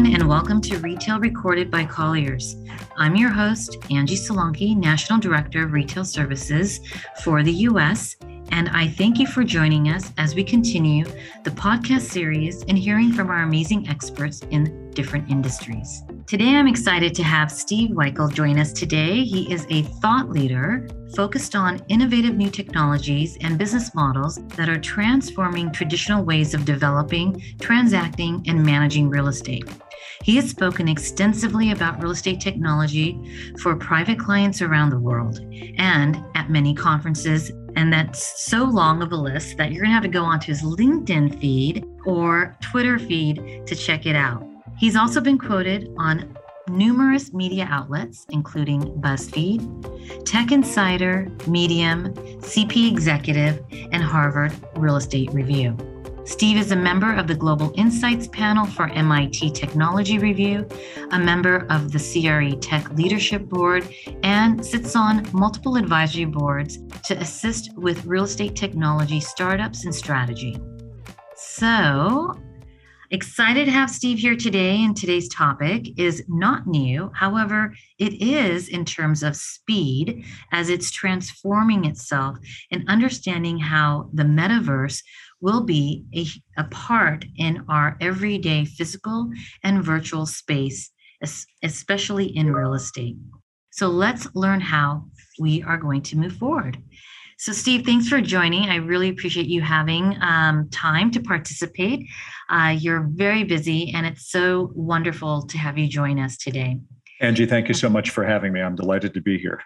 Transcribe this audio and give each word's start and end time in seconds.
everyone, 0.00 0.20
and 0.20 0.30
welcome 0.30 0.62
to 0.62 0.78
Retail 0.78 1.20
Recorded 1.20 1.70
by 1.70 1.84
Colliers. 1.84 2.56
I'm 2.96 3.16
your 3.16 3.28
host, 3.28 3.78
Anjee 3.90 4.16
Solanki, 4.16 4.74
National 4.74 5.18
Director 5.18 5.62
of 5.62 5.72
Retail 5.72 6.06
Services 6.06 6.80
for 7.22 7.42
the 7.42 7.52
U.S., 7.68 8.16
and 8.50 8.70
I 8.70 8.88
thank 8.88 9.18
you 9.18 9.26
for 9.26 9.44
joining 9.44 9.90
us 9.90 10.10
as 10.16 10.34
we 10.34 10.42
continue 10.42 11.04
the 11.44 11.50
podcast 11.50 12.02
series 12.02 12.62
and 12.62 12.78
hearing 12.78 13.12
from 13.12 13.28
our 13.28 13.42
amazing 13.42 13.88
experts 13.88 14.40
in 14.50 14.90
different 14.92 15.30
industries. 15.30 16.02
Today, 16.26 16.56
I'm 16.56 16.66
excited 16.66 17.14
to 17.16 17.22
have 17.22 17.52
Steve 17.52 17.90
Weikal 17.90 18.32
join 18.32 18.58
us 18.58 18.72
today. 18.72 19.22
He 19.22 19.52
is 19.52 19.66
a 19.68 19.82
thought 19.82 20.30
leader 20.30 20.88
focused 21.14 21.54
on 21.54 21.82
innovative 21.88 22.36
new 22.36 22.50
technologies 22.50 23.36
and 23.42 23.58
business 23.58 23.94
models 23.94 24.36
that 24.56 24.68
are 24.68 24.80
transforming 24.80 25.70
traditional 25.70 26.24
ways 26.24 26.54
of 26.54 26.64
developing, 26.64 27.42
transacting, 27.60 28.42
and 28.46 28.64
managing 28.64 29.10
real 29.10 29.28
estate. 29.28 29.64
He 30.22 30.36
has 30.36 30.50
spoken 30.50 30.86
extensively 30.86 31.70
about 31.70 32.02
real 32.02 32.10
estate 32.10 32.40
technology 32.40 33.18
for 33.60 33.74
private 33.74 34.18
clients 34.18 34.60
around 34.60 34.90
the 34.90 34.98
world 34.98 35.40
and 35.78 36.22
at 36.34 36.50
many 36.50 36.74
conferences. 36.74 37.50
And 37.76 37.90
that's 37.90 38.42
so 38.44 38.64
long 38.64 39.02
of 39.02 39.12
a 39.12 39.16
list 39.16 39.56
that 39.56 39.72
you're 39.72 39.82
going 39.82 39.90
to 39.90 39.94
have 39.94 40.02
to 40.02 40.08
go 40.08 40.22
onto 40.22 40.48
his 40.48 40.62
LinkedIn 40.62 41.40
feed 41.40 41.86
or 42.04 42.56
Twitter 42.60 42.98
feed 42.98 43.66
to 43.66 43.74
check 43.74 44.04
it 44.04 44.14
out. 44.14 44.46
He's 44.78 44.96
also 44.96 45.20
been 45.20 45.38
quoted 45.38 45.88
on 45.98 46.36
numerous 46.68 47.32
media 47.32 47.66
outlets, 47.70 48.26
including 48.30 48.82
BuzzFeed, 49.00 50.24
Tech 50.26 50.52
Insider, 50.52 51.30
Medium, 51.46 52.12
CP 52.40 52.90
Executive, 52.90 53.64
and 53.92 54.02
Harvard 54.02 54.52
Real 54.76 54.96
Estate 54.96 55.32
Review. 55.32 55.76
Steve 56.24 56.58
is 56.58 56.70
a 56.70 56.76
member 56.76 57.14
of 57.14 57.26
the 57.26 57.34
Global 57.34 57.72
Insights 57.76 58.28
panel 58.28 58.66
for 58.66 58.88
MIT 58.88 59.50
Technology 59.52 60.18
Review, 60.18 60.66
a 61.12 61.18
member 61.18 61.66
of 61.70 61.92
the 61.92 61.98
CRE 61.98 62.56
Tech 62.60 62.90
Leadership 62.90 63.48
Board, 63.48 63.88
and 64.22 64.64
sits 64.64 64.94
on 64.94 65.26
multiple 65.32 65.76
advisory 65.76 66.26
boards 66.26 66.78
to 67.04 67.18
assist 67.18 67.76
with 67.76 68.04
real 68.04 68.24
estate 68.24 68.54
technology 68.54 69.20
startups 69.20 69.84
and 69.84 69.94
strategy. 69.94 70.56
So, 71.36 72.34
Excited 73.12 73.64
to 73.64 73.72
have 73.72 73.90
Steve 73.90 74.20
here 74.20 74.36
today, 74.36 74.84
and 74.84 74.96
today's 74.96 75.28
topic 75.28 75.98
is 75.98 76.22
not 76.28 76.68
new. 76.68 77.10
However, 77.12 77.74
it 77.98 78.22
is 78.22 78.68
in 78.68 78.84
terms 78.84 79.24
of 79.24 79.34
speed 79.34 80.24
as 80.52 80.68
it's 80.68 80.92
transforming 80.92 81.86
itself 81.86 82.38
and 82.70 82.88
understanding 82.88 83.58
how 83.58 84.10
the 84.12 84.22
metaverse 84.22 85.02
will 85.40 85.64
be 85.64 86.04
a, 86.14 86.24
a 86.56 86.68
part 86.68 87.24
in 87.36 87.64
our 87.68 87.96
everyday 88.00 88.64
physical 88.64 89.28
and 89.64 89.82
virtual 89.82 90.24
space, 90.24 90.92
especially 91.64 92.26
in 92.26 92.52
real 92.52 92.74
estate. 92.74 93.16
So 93.72 93.88
let's 93.88 94.32
learn 94.36 94.60
how 94.60 95.06
we 95.40 95.64
are 95.64 95.78
going 95.78 96.02
to 96.02 96.16
move 96.16 96.34
forward. 96.34 96.78
So, 97.40 97.52
Steve, 97.52 97.86
thanks 97.86 98.06
for 98.06 98.20
joining. 98.20 98.68
I 98.68 98.76
really 98.76 99.08
appreciate 99.08 99.46
you 99.46 99.62
having 99.62 100.14
um, 100.20 100.68
time 100.68 101.10
to 101.12 101.22
participate. 101.22 102.06
Uh, 102.50 102.76
you're 102.78 103.08
very 103.14 103.44
busy, 103.44 103.94
and 103.94 104.04
it's 104.04 104.30
so 104.30 104.70
wonderful 104.74 105.46
to 105.46 105.56
have 105.56 105.78
you 105.78 105.88
join 105.88 106.18
us 106.18 106.36
today. 106.36 106.76
Anjee, 107.22 107.48
thank 107.48 107.68
you 107.68 107.72
so 107.72 107.88
much 107.88 108.10
for 108.10 108.24
having 108.24 108.52
me. 108.52 108.60
I'm 108.60 108.76
delighted 108.76 109.14
to 109.14 109.22
be 109.22 109.38
here. 109.38 109.62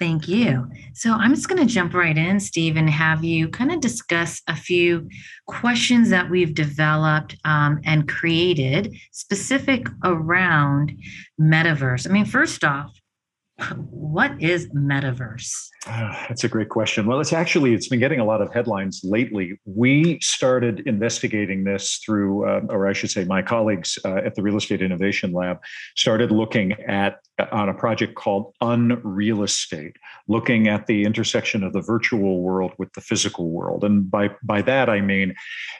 Thank 0.00 0.26
you. 0.26 0.68
So 0.94 1.12
I'm 1.12 1.32
just 1.32 1.48
going 1.48 1.64
to 1.64 1.72
jump 1.72 1.94
right 1.94 2.18
in, 2.18 2.40
Steve, 2.40 2.76
and 2.76 2.90
have 2.90 3.22
you 3.22 3.50
kind 3.50 3.70
of 3.70 3.78
discuss 3.78 4.42
a 4.48 4.56
few 4.56 5.08
questions 5.46 6.10
that 6.10 6.28
we've 6.28 6.54
developed 6.54 7.36
um, 7.44 7.80
and 7.84 8.08
created 8.08 8.92
specific 9.12 9.86
around 10.02 10.90
metaverse. 11.40 12.08
I 12.08 12.12
mean, 12.12 12.24
first 12.24 12.64
off, 12.64 13.00
what 13.90 14.32
is 14.40 14.68
metaverse? 14.68 15.50
Uh, 15.86 16.12
that's 16.28 16.44
a 16.44 16.48
great 16.48 16.68
question. 16.68 17.06
Well, 17.06 17.20
it's 17.20 17.32
actually 17.32 17.72
it's 17.72 17.88
been 17.88 18.00
getting 18.00 18.20
a 18.20 18.24
lot 18.24 18.42
of 18.42 18.52
headlines 18.52 19.00
lately. 19.02 19.58
We 19.64 20.18
started 20.20 20.80
investigating 20.86 21.64
this 21.64 21.98
through, 22.04 22.46
uh, 22.46 22.60
or 22.68 22.86
I 22.86 22.92
should 22.92 23.10
say, 23.10 23.24
my 23.24 23.40
colleagues 23.40 23.98
uh, 24.04 24.16
at 24.16 24.34
the 24.34 24.42
Real 24.42 24.58
Estate 24.58 24.82
Innovation 24.82 25.32
Lab 25.32 25.58
started 25.96 26.30
looking 26.30 26.72
at 26.86 27.18
on 27.50 27.68
a 27.68 27.74
project 27.74 28.14
called 28.14 28.52
Unreal 28.60 29.42
Estate, 29.42 29.96
looking 30.28 30.68
at 30.68 30.86
the 30.86 31.04
intersection 31.04 31.62
of 31.62 31.72
the 31.72 31.80
virtual 31.80 32.42
world 32.42 32.72
with 32.78 32.92
the 32.92 33.00
physical 33.00 33.50
world. 33.50 33.84
And 33.84 34.10
by 34.10 34.30
by 34.42 34.60
that 34.62 34.90
I 34.90 35.00
mean 35.00 35.34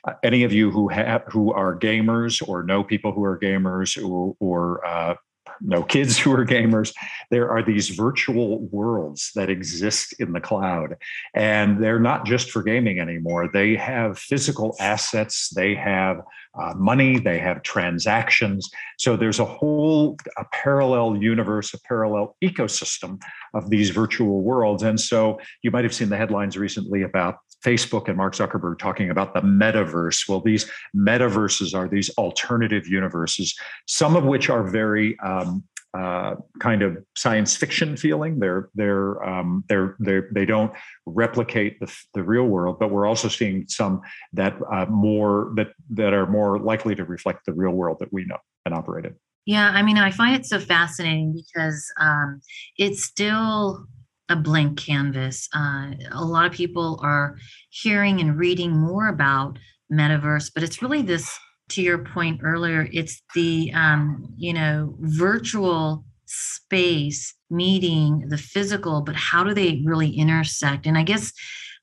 uh, 0.08 0.14
any 0.22 0.44
of 0.44 0.52
you 0.52 0.70
who 0.70 0.88
have 0.88 1.24
who 1.28 1.52
are 1.52 1.78
gamers 1.78 2.46
or 2.46 2.62
know 2.62 2.82
people 2.82 3.12
who 3.12 3.24
are 3.24 3.38
gamers 3.38 4.02
or, 4.02 4.34
or 4.40 4.86
uh, 4.86 5.14
no 5.60 5.82
kids 5.82 6.18
who 6.18 6.32
are 6.32 6.44
gamers. 6.44 6.94
There 7.30 7.50
are 7.50 7.62
these 7.62 7.90
virtual 7.90 8.60
worlds 8.68 9.30
that 9.34 9.50
exist 9.50 10.14
in 10.18 10.32
the 10.32 10.40
cloud, 10.40 10.96
and 11.34 11.82
they're 11.82 12.00
not 12.00 12.26
just 12.26 12.50
for 12.50 12.62
gaming 12.62 13.00
anymore. 13.00 13.48
They 13.52 13.76
have 13.76 14.18
physical 14.18 14.76
assets, 14.80 15.50
they 15.50 15.74
have 15.74 16.20
uh, 16.58 16.72
money, 16.74 17.18
they 17.18 17.38
have 17.38 17.62
transactions. 17.62 18.70
So 18.98 19.16
there's 19.16 19.38
a 19.38 19.44
whole 19.44 20.16
a 20.38 20.44
parallel 20.52 21.16
universe, 21.16 21.74
a 21.74 21.80
parallel 21.82 22.36
ecosystem 22.42 23.20
of 23.54 23.70
these 23.70 23.90
virtual 23.90 24.42
worlds. 24.42 24.82
And 24.82 24.98
so 24.98 25.38
you 25.62 25.70
might 25.70 25.84
have 25.84 25.94
seen 25.94 26.08
the 26.08 26.16
headlines 26.16 26.56
recently 26.56 27.02
about 27.02 27.36
Facebook 27.64 28.08
and 28.08 28.16
Mark 28.16 28.34
Zuckerberg 28.34 28.78
talking 28.78 29.10
about 29.10 29.34
the 29.34 29.40
metaverse. 29.40 30.28
Well, 30.28 30.40
these 30.40 30.70
metaverses 30.94 31.74
are 31.74 31.88
these 31.88 32.10
alternative 32.10 32.86
universes, 32.86 33.54
some 33.86 34.16
of 34.16 34.24
which 34.24 34.48
are 34.50 34.62
very 34.62 35.18
um, 35.20 35.64
uh, 35.96 36.34
kind 36.60 36.82
of 36.82 36.98
science 37.16 37.56
fiction 37.56 37.96
feeling. 37.96 38.38
They're 38.38 38.68
they're 38.74 39.22
um, 39.24 39.64
they're 39.68 39.96
they 39.98 40.20
they 40.32 40.44
don't 40.44 40.72
replicate 41.06 41.80
the, 41.80 41.92
the 42.14 42.22
real 42.22 42.44
world, 42.44 42.78
but 42.78 42.90
we're 42.90 43.06
also 43.06 43.28
seeing 43.28 43.66
some 43.68 44.02
that 44.34 44.56
uh, 44.70 44.86
more 44.86 45.52
that 45.56 45.68
that 45.90 46.12
are 46.12 46.26
more 46.26 46.58
likely 46.58 46.94
to 46.96 47.04
reflect 47.04 47.46
the 47.46 47.54
real 47.54 47.72
world 47.72 47.98
that 48.00 48.12
we 48.12 48.24
know 48.26 48.38
and 48.64 48.74
operate 48.74 49.06
in. 49.06 49.14
Yeah, 49.46 49.70
I 49.70 49.82
mean, 49.82 49.96
I 49.96 50.10
find 50.10 50.34
it 50.34 50.44
so 50.44 50.58
fascinating 50.58 51.32
because 51.32 51.90
um, 52.00 52.42
it's 52.76 53.04
still 53.04 53.86
a 54.28 54.36
blank 54.36 54.78
canvas. 54.78 55.48
Uh, 55.54 55.92
a 56.12 56.24
lot 56.24 56.46
of 56.46 56.52
people 56.52 56.98
are 57.02 57.36
hearing 57.70 58.20
and 58.20 58.38
reading 58.38 58.76
more 58.76 59.08
about 59.08 59.58
metaverse, 59.92 60.50
but 60.52 60.62
it's 60.62 60.82
really 60.82 61.02
this. 61.02 61.30
To 61.70 61.82
your 61.82 61.98
point 61.98 62.42
earlier, 62.44 62.88
it's 62.92 63.20
the 63.34 63.72
um, 63.74 64.32
you 64.36 64.52
know 64.52 64.94
virtual 65.00 66.04
space 66.26 67.34
meeting 67.50 68.28
the 68.28 68.38
physical, 68.38 69.02
but 69.02 69.16
how 69.16 69.44
do 69.44 69.54
they 69.54 69.82
really 69.84 70.10
intersect? 70.10 70.86
And 70.86 70.96
I 70.96 71.02
guess 71.02 71.32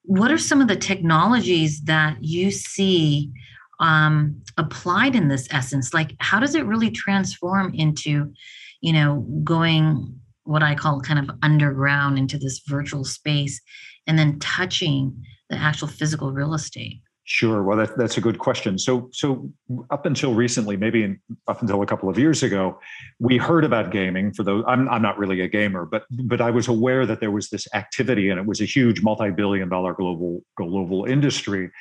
what 0.04 0.32
are 0.32 0.38
some 0.38 0.62
of 0.62 0.68
the 0.68 0.76
technologies 0.76 1.82
that 1.84 2.18
you 2.22 2.52
see 2.52 3.32
um, 3.80 4.42
applied 4.58 5.16
in 5.16 5.30
this 5.30 5.48
essence? 5.52 5.94
Like, 5.94 6.16
how 6.20 6.40
does 6.40 6.56
it 6.56 6.66
really 6.66 6.92
transform 6.92 7.74
into, 7.74 8.34
you 8.82 8.94
know, 8.94 9.26
going 9.44 10.20
what 10.44 10.64
I 10.64 10.76
call 10.76 11.02
kind 11.02 11.20
of 11.20 11.36
underground 11.42 12.18
into 12.18 12.38
this 12.38 12.62
virtual 12.68 13.04
space 13.04 13.62
and 14.08 14.18
then 14.20 14.40
touching 14.40 15.24
the 15.50 15.58
actual 15.58 15.88
physical 15.88 16.32
real 16.32 16.54
estate? 16.54 17.02
Sure. 17.26 17.64
Well, 17.64 17.78
that, 17.78 17.98
that's 17.98 18.18
a 18.18 18.22
good 18.22 18.38
question. 18.38 18.78
So, 18.78 19.10
so 19.14 19.50
up 19.90 20.06
until 20.06 20.34
recently, 20.34 20.76
maybe 20.76 21.04
in, 21.04 21.22
up 21.48 21.62
until 21.62 21.82
a 21.82 21.86
couple 21.86 22.10
of 22.10 22.20
years 22.20 22.44
ago, 22.44 22.78
we 23.20 23.38
heard 23.38 23.64
about 23.64 23.92
gaming. 23.92 24.34
For 24.34 24.44
those, 24.44 24.66
I'm, 24.68 24.90
I'm 24.90 25.02
not 25.02 25.18
really 25.18 25.40
a 25.40 25.48
gamer, 25.48 25.86
but 25.86 26.04
but 26.26 26.42
I 26.42 26.52
was 26.52 26.68
aware 26.68 27.06
that 27.06 27.22
there 27.22 27.32
was 27.32 27.50
this 27.50 27.66
activity, 27.74 28.30
and 28.30 28.42
it 28.42 28.46
was 28.46 28.60
a 28.60 28.66
huge 28.66 29.02
multi-billion-dollar 29.02 29.94
global 29.94 30.44
global 30.58 31.06
industry 31.06 31.72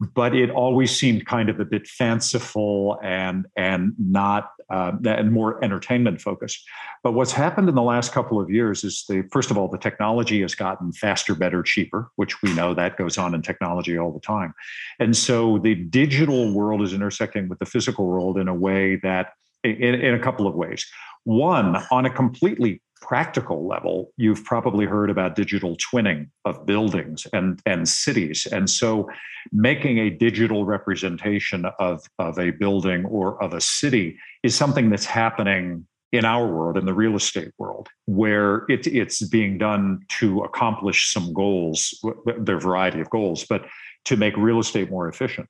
but 0.00 0.34
it 0.34 0.50
always 0.50 0.96
seemed 0.96 1.26
kind 1.26 1.48
of 1.48 1.60
a 1.60 1.64
bit 1.64 1.86
fanciful 1.86 2.98
and 3.02 3.46
and 3.56 3.92
not 3.98 4.52
uh, 4.70 4.92
and 5.04 5.32
more 5.32 5.62
entertainment 5.62 6.20
focused. 6.20 6.64
But 7.02 7.12
what's 7.12 7.32
happened 7.32 7.68
in 7.68 7.74
the 7.74 7.82
last 7.82 8.12
couple 8.12 8.40
of 8.40 8.50
years 8.50 8.84
is 8.84 9.04
the 9.08 9.28
first 9.32 9.50
of 9.50 9.58
all 9.58 9.68
the 9.68 9.78
technology 9.78 10.40
has 10.42 10.54
gotten 10.54 10.92
faster, 10.92 11.34
better, 11.34 11.62
cheaper, 11.62 12.10
which 12.16 12.40
we 12.42 12.54
know 12.54 12.72
that 12.74 12.96
goes 12.96 13.18
on 13.18 13.34
in 13.34 13.42
technology 13.42 13.98
all 13.98 14.12
the 14.12 14.20
time, 14.20 14.54
and 14.98 15.16
so 15.16 15.58
the 15.58 15.74
digital 15.74 16.52
world 16.52 16.82
is 16.82 16.92
intersecting 16.92 17.48
with 17.48 17.58
the 17.58 17.66
physical 17.66 18.06
world 18.06 18.38
in 18.38 18.48
a 18.48 18.54
way 18.54 18.96
that 18.96 19.34
in, 19.64 19.94
in 19.94 20.14
a 20.14 20.18
couple 20.18 20.46
of 20.46 20.54
ways. 20.54 20.86
One, 21.24 21.76
on 21.90 22.06
a 22.06 22.10
completely 22.10 22.80
practical 23.00 23.66
level, 23.66 24.12
you've 24.16 24.44
probably 24.44 24.86
heard 24.86 25.10
about 25.10 25.34
digital 25.34 25.76
twinning 25.76 26.28
of 26.44 26.66
buildings 26.66 27.26
and, 27.32 27.60
and 27.66 27.88
cities. 27.88 28.46
And 28.50 28.68
so 28.68 29.08
making 29.52 29.98
a 29.98 30.10
digital 30.10 30.64
representation 30.64 31.64
of, 31.78 32.02
of 32.18 32.38
a 32.38 32.50
building 32.50 33.04
or 33.06 33.42
of 33.42 33.54
a 33.54 33.60
city 33.60 34.18
is 34.42 34.54
something 34.54 34.90
that's 34.90 35.06
happening 35.06 35.86
in 36.12 36.24
our 36.24 36.46
world, 36.46 36.76
in 36.76 36.86
the 36.86 36.94
real 36.94 37.14
estate 37.14 37.52
world, 37.58 37.88
where 38.06 38.64
it, 38.68 38.86
it's 38.86 39.22
being 39.28 39.58
done 39.58 40.00
to 40.08 40.40
accomplish 40.40 41.12
some 41.12 41.32
goals, 41.32 41.94
there 42.36 42.56
are 42.56 42.60
variety 42.60 43.00
of 43.00 43.08
goals, 43.10 43.46
but 43.48 43.64
to 44.04 44.16
make 44.16 44.36
real 44.36 44.58
estate 44.58 44.90
more 44.90 45.08
efficient. 45.08 45.48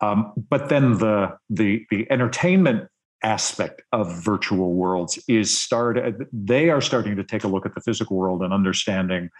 Um, 0.00 0.32
but 0.48 0.70
then 0.70 0.98
the, 0.98 1.36
the, 1.50 1.84
the 1.90 2.10
entertainment 2.10 2.88
aspect 3.22 3.82
of 3.92 4.12
virtual 4.22 4.74
worlds 4.74 5.22
is 5.28 5.60
start 5.60 5.98
they 6.32 6.70
are 6.70 6.80
starting 6.80 7.16
to 7.16 7.24
take 7.24 7.44
a 7.44 7.48
look 7.48 7.66
at 7.66 7.74
the 7.74 7.80
physical 7.80 8.16
world 8.16 8.42
and 8.42 8.52
understanding 8.52 9.30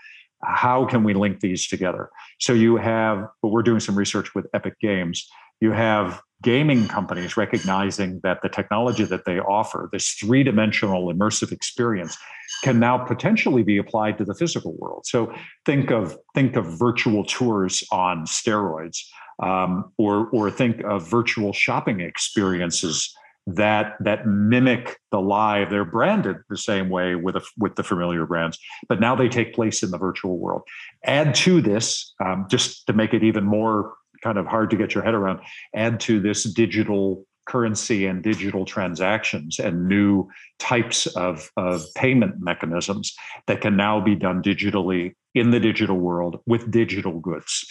how 0.43 0.87
can 0.87 1.05
we 1.05 1.15
link 1.15 1.41
these 1.41 1.67
together. 1.67 2.11
So 2.39 2.53
you 2.53 2.77
have 2.77 3.29
but 3.43 3.49
we're 3.49 3.63
doing 3.63 3.81
some 3.81 3.97
research 3.97 4.35
with 4.35 4.47
epic 4.55 4.79
games. 4.81 5.29
You 5.61 5.73
have 5.73 6.23
gaming 6.43 6.89
companies 6.89 7.37
recognizing 7.37 8.21
that 8.23 8.41
the 8.43 8.49
technology 8.49 9.05
that 9.05 9.27
they 9.27 9.39
offer 9.39 9.91
this 9.93 10.13
three-dimensional 10.13 11.13
immersive 11.13 11.53
experience 11.53 12.17
can 12.65 12.81
now 12.81 12.97
potentially 12.97 13.63
be 13.63 13.77
applied 13.77 14.17
to 14.17 14.25
the 14.25 14.35
physical 14.35 14.75
world. 14.79 15.05
So 15.07 15.33
think 15.67 15.91
of 15.91 16.17
think 16.35 16.57
of 16.57 16.79
virtual 16.79 17.25
tours 17.25 17.85
on 17.93 18.25
steroids 18.25 18.99
um, 19.43 19.93
or 19.99 20.29
or 20.29 20.51
think 20.51 20.83
of 20.85 21.09
virtual 21.09 21.53
shopping 21.53 22.01
experiences 22.01 23.15
that 23.47 23.97
that 24.01 24.27
mimic 24.27 24.99
the 25.11 25.21
live. 25.21 25.71
They're 25.71 25.85
branded 25.85 26.37
the 26.49 26.57
same 26.57 26.89
way 26.89 27.15
with 27.15 27.37
a, 27.37 27.43
with 27.59 27.77
the 27.77 27.83
familiar 27.83 28.27
brands, 28.27 28.59
but 28.89 29.01
now 29.01 29.15
they 29.15 29.29
take 29.29 29.55
place 29.55 29.83
in 29.83 29.91
the 29.91 29.99
virtual 29.99 30.39
world. 30.39 30.63
Add 31.05 31.35
to 31.37 31.61
this, 31.61 32.15
um, 32.25 32.47
just 32.51 32.87
to 32.87 32.93
make 32.93 33.15
it 33.15 33.23
even 33.23 33.45
more 33.45 33.95
kind 34.23 34.39
of 34.39 34.47
hard 34.47 34.71
to 34.71 34.77
get 34.77 34.95
your 34.95 35.03
head 35.03 35.15
around. 35.15 35.41
Add 35.75 36.01
to 36.01 36.21
this 36.21 36.45
digital 36.45 37.27
currency 37.47 38.07
and 38.07 38.23
digital 38.23 38.65
transactions 38.65 39.59
and 39.59 39.89
new 39.89 40.29
types 40.59 41.07
of, 41.09 41.51
of 41.57 41.83
payment 41.97 42.35
mechanisms 42.39 43.15
that 43.47 43.61
can 43.61 43.77
now 43.77 44.01
be 44.01 44.15
done 44.15 44.43
digitally 44.43 45.15
in 45.35 45.51
the 45.51 45.59
digital 45.59 45.97
world 45.97 46.41
with 46.47 46.71
digital 46.71 47.19
goods. 47.19 47.67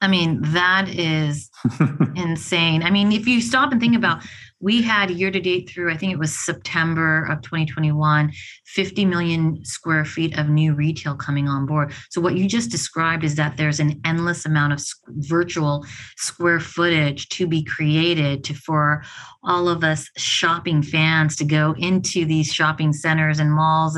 I 0.00 0.08
mean, 0.08 0.40
that 0.52 0.88
is 0.88 1.50
insane. 2.16 2.82
I 2.82 2.90
mean, 2.90 3.12
if 3.12 3.26
you 3.26 3.40
stop 3.40 3.72
and 3.72 3.80
think 3.80 3.96
about 3.96 4.22
we 4.60 4.80
had 4.80 5.10
year 5.10 5.30
to 5.30 5.40
date 5.40 5.68
through, 5.68 5.92
I 5.92 5.96
think 5.96 6.12
it 6.12 6.18
was 6.18 6.38
September 6.38 7.26
of 7.26 7.42
2021, 7.42 8.32
50 8.64 9.04
million 9.04 9.64
square 9.64 10.04
feet 10.04 10.38
of 10.38 10.48
new 10.48 10.74
retail 10.74 11.14
coming 11.14 11.46
on 11.46 11.66
board. 11.66 11.92
So, 12.10 12.22
what 12.22 12.36
you 12.36 12.48
just 12.48 12.70
described 12.70 13.22
is 13.22 13.34
that 13.34 13.58
there's 13.58 13.80
an 13.80 14.00
endless 14.04 14.46
amount 14.46 14.72
of 14.72 14.82
virtual 15.28 15.84
square 16.16 16.60
footage 16.60 17.28
to 17.30 17.46
be 17.46 17.64
created 17.64 18.44
to, 18.44 18.54
for 18.54 19.02
all 19.44 19.68
of 19.68 19.84
us 19.84 20.10
shopping 20.16 20.82
fans 20.82 21.36
to 21.36 21.44
go 21.44 21.74
into 21.78 22.24
these 22.24 22.52
shopping 22.52 22.92
centers 22.92 23.38
and 23.38 23.52
malls 23.52 23.96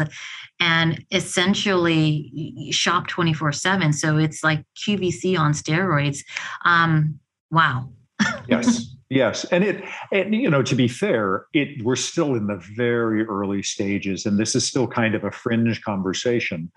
and 0.61 1.05
essentially 1.11 2.69
shop 2.71 3.07
24 3.07 3.53
7 3.53 3.93
so 3.93 4.17
it's 4.17 4.43
like 4.43 4.65
qvc 4.77 5.39
on 5.39 5.53
steroids. 5.53 6.19
Um 6.65 7.21
wow. 7.51 7.91
Yes 8.49 8.95
yes 9.11 9.45
and 9.47 9.65
it 9.65 9.83
and 10.13 10.35
you 10.35 10.51
know 10.51 10.63
to 10.63 10.75
be 10.75 10.87
fair 10.87 11.47
it 11.55 11.83
we're 11.83 11.97
still 11.97 12.35
in 12.35 12.47
the 12.47 12.63
very 12.77 13.25
early 13.25 13.63
stages 13.63 14.27
and 14.27 14.39
this 14.39 14.55
is 14.55 14.67
still 14.67 14.87
kind 14.87 15.15
of 15.15 15.25
a 15.25 15.31
fringe 15.31 15.81
conversation 15.81 16.71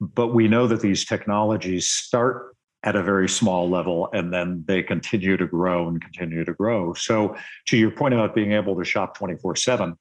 but 0.00 0.28
we 0.28 0.48
know 0.48 0.66
that 0.68 0.80
these 0.80 1.04
technologies 1.04 1.88
start 1.88 2.56
at 2.84 2.96
a 2.96 3.02
very 3.02 3.28
small 3.28 3.70
level 3.70 4.08
and 4.12 4.32
then 4.32 4.64
they 4.66 4.82
continue 4.82 5.36
to 5.36 5.46
grow 5.46 5.88
and 5.88 6.02
continue 6.02 6.44
to 6.44 6.52
grow. 6.52 6.92
So 6.94 7.36
to 7.66 7.76
your 7.76 7.92
point 7.92 8.14
about 8.14 8.34
being 8.34 8.52
able 8.52 8.76
to 8.76 8.84
shop 8.84 9.16
24 9.16 9.56
7 9.56 9.96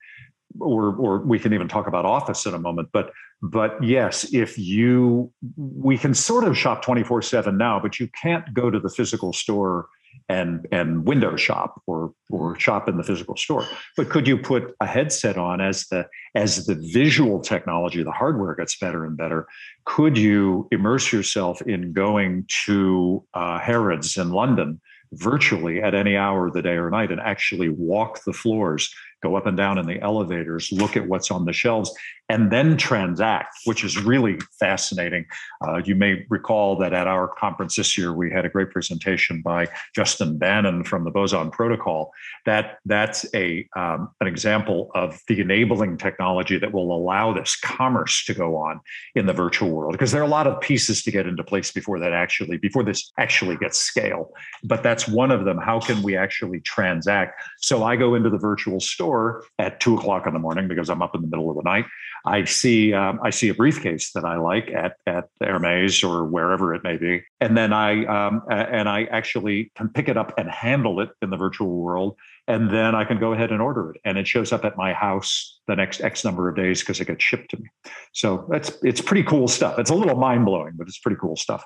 or 0.59 0.95
or 0.95 1.19
we 1.19 1.39
can 1.39 1.53
even 1.53 1.67
talk 1.67 1.87
about 1.87 2.05
office 2.05 2.45
in 2.45 2.53
a 2.53 2.59
moment 2.59 2.89
but 2.91 3.11
but 3.41 3.81
yes 3.83 4.33
if 4.33 4.57
you 4.57 5.31
we 5.55 5.97
can 5.97 6.13
sort 6.13 6.43
of 6.43 6.57
shop 6.57 6.81
24 6.83 7.21
7 7.21 7.57
now 7.57 7.79
but 7.79 7.99
you 7.99 8.09
can't 8.21 8.53
go 8.53 8.69
to 8.69 8.79
the 8.79 8.89
physical 8.89 9.33
store 9.33 9.87
and 10.29 10.67
and 10.71 11.05
window 11.05 11.35
shop 11.35 11.81
or 11.87 12.13
or 12.29 12.57
shop 12.59 12.87
in 12.87 12.97
the 12.97 13.03
physical 13.03 13.35
store. 13.35 13.65
But 13.97 14.09
could 14.09 14.27
you 14.27 14.37
put 14.37 14.75
a 14.79 14.87
headset 14.87 15.37
on 15.37 15.61
as 15.61 15.87
the 15.87 16.07
as 16.35 16.65
the 16.65 16.75
visual 16.75 17.39
technology 17.39 18.03
the 18.03 18.11
hardware 18.11 18.55
gets 18.55 18.77
better 18.77 19.05
and 19.05 19.17
better 19.17 19.47
could 19.85 20.17
you 20.17 20.67
immerse 20.71 21.11
yourself 21.11 21.61
in 21.63 21.93
going 21.93 22.45
to 22.65 23.23
uh, 23.33 23.59
harrods 23.59 24.17
in 24.17 24.31
london 24.31 24.79
virtually 25.13 25.81
at 25.81 25.93
any 25.93 26.15
hour 26.15 26.47
of 26.47 26.53
the 26.53 26.61
day 26.61 26.77
or 26.77 26.89
night 26.89 27.11
and 27.11 27.19
actually 27.19 27.67
walk 27.67 28.23
the 28.23 28.31
floors 28.31 28.93
go 29.21 29.35
up 29.35 29.45
and 29.45 29.57
down 29.57 29.77
in 29.77 29.85
the 29.85 30.01
elevators, 30.01 30.71
look 30.71 30.97
at 30.97 31.07
what's 31.07 31.31
on 31.31 31.45
the 31.45 31.53
shelves, 31.53 31.93
and 32.31 32.49
then 32.49 32.77
transact, 32.77 33.53
which 33.65 33.83
is 33.83 34.01
really 34.01 34.39
fascinating. 34.57 35.25
Uh, 35.67 35.81
you 35.83 35.95
may 35.95 36.25
recall 36.29 36.77
that 36.77 36.93
at 36.93 37.05
our 37.05 37.27
conference 37.27 37.75
this 37.75 37.97
year, 37.97 38.13
we 38.13 38.31
had 38.31 38.45
a 38.45 38.49
great 38.49 38.69
presentation 38.71 39.41
by 39.41 39.67
Justin 39.93 40.37
Banon 40.37 40.85
from 40.85 41.03
the 41.03 41.11
Boson 41.11 41.51
Protocol. 41.51 42.13
That 42.45 42.77
that's 42.85 43.25
a 43.35 43.67
um, 43.75 44.11
an 44.21 44.27
example 44.27 44.91
of 44.95 45.19
the 45.27 45.41
enabling 45.41 45.97
technology 45.97 46.57
that 46.57 46.71
will 46.71 46.95
allow 46.95 47.33
this 47.33 47.57
commerce 47.57 48.23
to 48.27 48.33
go 48.33 48.55
on 48.55 48.79
in 49.13 49.25
the 49.25 49.33
virtual 49.33 49.69
world, 49.69 49.91
because 49.91 50.13
there 50.13 50.21
are 50.21 50.31
a 50.31 50.35
lot 50.39 50.47
of 50.47 50.61
pieces 50.61 51.03
to 51.03 51.11
get 51.11 51.27
into 51.27 51.43
place 51.43 51.69
before 51.73 51.99
that 51.99 52.13
actually 52.13 52.55
before 52.57 52.83
this 52.83 53.11
actually 53.17 53.57
gets 53.57 53.77
scale. 53.77 54.31
But 54.63 54.83
that's 54.83 55.05
one 55.05 55.31
of 55.31 55.43
them. 55.43 55.57
How 55.57 55.81
can 55.81 56.01
we 56.01 56.15
actually 56.15 56.61
transact? 56.61 57.41
So 57.59 57.83
I 57.83 57.97
go 57.97 58.15
into 58.15 58.29
the 58.29 58.37
virtual 58.37 58.79
store 58.79 59.43
at 59.59 59.81
two 59.81 59.97
o'clock 59.97 60.27
in 60.27 60.33
the 60.33 60.39
morning 60.39 60.69
because 60.69 60.89
I'm 60.89 61.01
up 61.01 61.13
in 61.13 61.21
the 61.21 61.27
middle 61.27 61.49
of 61.49 61.57
the 61.57 61.63
night. 61.63 61.85
I 62.25 62.43
see 62.45 62.93
um, 62.93 63.19
I 63.23 63.31
see 63.31 63.49
a 63.49 63.53
briefcase 63.53 64.11
that 64.13 64.25
I 64.25 64.37
like 64.37 64.69
at 64.69 64.97
at 65.07 65.29
Hermes 65.41 66.03
or 66.03 66.25
wherever 66.25 66.73
it 66.75 66.83
may 66.83 66.97
be, 66.97 67.23
and 67.39 67.57
then 67.57 67.73
I 67.73 68.05
um, 68.05 68.43
and 68.49 68.87
I 68.87 69.05
actually 69.05 69.71
can 69.75 69.89
pick 69.89 70.07
it 70.07 70.17
up 70.17 70.33
and 70.37 70.49
handle 70.49 70.99
it 70.99 71.09
in 71.21 71.31
the 71.31 71.37
virtual 71.37 71.77
world, 71.77 72.15
and 72.47 72.69
then 72.69 72.93
I 72.93 73.05
can 73.05 73.19
go 73.19 73.33
ahead 73.33 73.51
and 73.51 73.61
order 73.61 73.91
it, 73.91 74.01
and 74.05 74.17
it 74.17 74.27
shows 74.27 74.51
up 74.51 74.65
at 74.65 74.77
my 74.77 74.93
house 74.93 75.59
the 75.67 75.75
next 75.75 76.01
X 76.01 76.23
number 76.23 76.47
of 76.47 76.55
days 76.55 76.81
because 76.81 76.99
it 76.99 77.05
gets 77.05 77.23
shipped 77.23 77.49
to 77.51 77.57
me. 77.57 77.69
So 78.13 78.45
that's 78.49 78.71
it's 78.83 79.01
pretty 79.01 79.23
cool 79.23 79.47
stuff. 79.47 79.79
It's 79.79 79.89
a 79.89 79.95
little 79.95 80.17
mind 80.17 80.45
blowing, 80.45 80.73
but 80.75 80.87
it's 80.87 80.99
pretty 80.99 81.17
cool 81.19 81.35
stuff. 81.35 81.65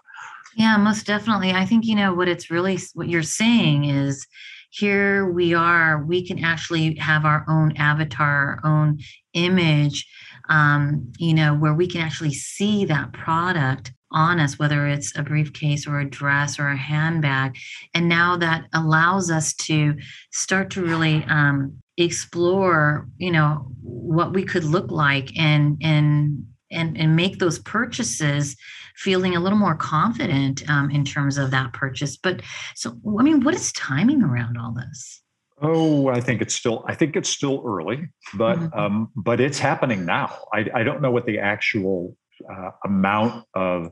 Yeah, 0.55 0.77
most 0.77 1.05
definitely. 1.05 1.51
I 1.51 1.65
think 1.65 1.85
you 1.85 1.95
know 1.95 2.13
what 2.13 2.29
it's 2.29 2.49
really 2.49 2.79
what 2.93 3.09
you're 3.09 3.23
saying 3.23 3.85
is 3.85 4.25
here 4.69 5.31
we 5.31 5.53
are 5.53 6.03
we 6.03 6.25
can 6.25 6.43
actually 6.43 6.95
have 6.95 7.23
our 7.23 7.45
own 7.47 7.75
avatar 7.77 8.59
our 8.63 8.71
own 8.71 8.99
image 9.33 10.07
um, 10.49 11.11
you 11.17 11.33
know 11.33 11.53
where 11.53 11.73
we 11.73 11.87
can 11.87 12.01
actually 12.01 12.33
see 12.33 12.85
that 12.85 13.11
product 13.13 13.91
on 14.11 14.39
us 14.39 14.57
whether 14.59 14.87
it's 14.87 15.17
a 15.17 15.23
briefcase 15.23 15.87
or 15.87 15.99
a 15.99 16.09
dress 16.09 16.59
or 16.59 16.69
a 16.69 16.77
handbag 16.77 17.57
and 17.93 18.07
now 18.07 18.37
that 18.37 18.65
allows 18.73 19.31
us 19.31 19.53
to 19.53 19.95
start 20.31 20.69
to 20.69 20.81
really 20.81 21.23
um, 21.25 21.75
explore 21.97 23.07
you 23.17 23.31
know 23.31 23.67
what 23.81 24.33
we 24.33 24.43
could 24.43 24.63
look 24.63 24.91
like 24.91 25.35
and 25.37 25.77
and 25.81 26.45
and 26.71 26.97
and 26.97 27.15
make 27.15 27.39
those 27.39 27.59
purchases 27.59 28.55
feeling 28.95 29.35
a 29.35 29.39
little 29.39 29.57
more 29.57 29.75
confident 29.75 30.67
um, 30.69 30.89
in 30.89 31.03
terms 31.03 31.37
of 31.37 31.51
that 31.51 31.73
purchase. 31.73 32.17
But 32.17 32.41
so, 32.75 32.97
I 33.19 33.23
mean, 33.23 33.41
what 33.41 33.53
is 33.53 33.71
timing 33.73 34.23
around 34.23 34.57
all 34.57 34.73
this? 34.73 35.21
Oh, 35.61 36.09
I 36.09 36.19
think 36.19 36.41
it's 36.41 36.53
still. 36.53 36.83
I 36.87 36.95
think 36.95 37.15
it's 37.15 37.29
still 37.29 37.63
early, 37.65 38.09
but 38.33 38.57
mm-hmm. 38.57 38.77
um, 38.77 39.11
but 39.15 39.39
it's 39.39 39.59
happening 39.59 40.05
now. 40.05 40.37
I, 40.53 40.69
I 40.73 40.83
don't 40.83 41.01
know 41.01 41.11
what 41.11 41.25
the 41.25 41.39
actual 41.39 42.17
uh, 42.49 42.71
amount 42.83 43.45
of 43.53 43.91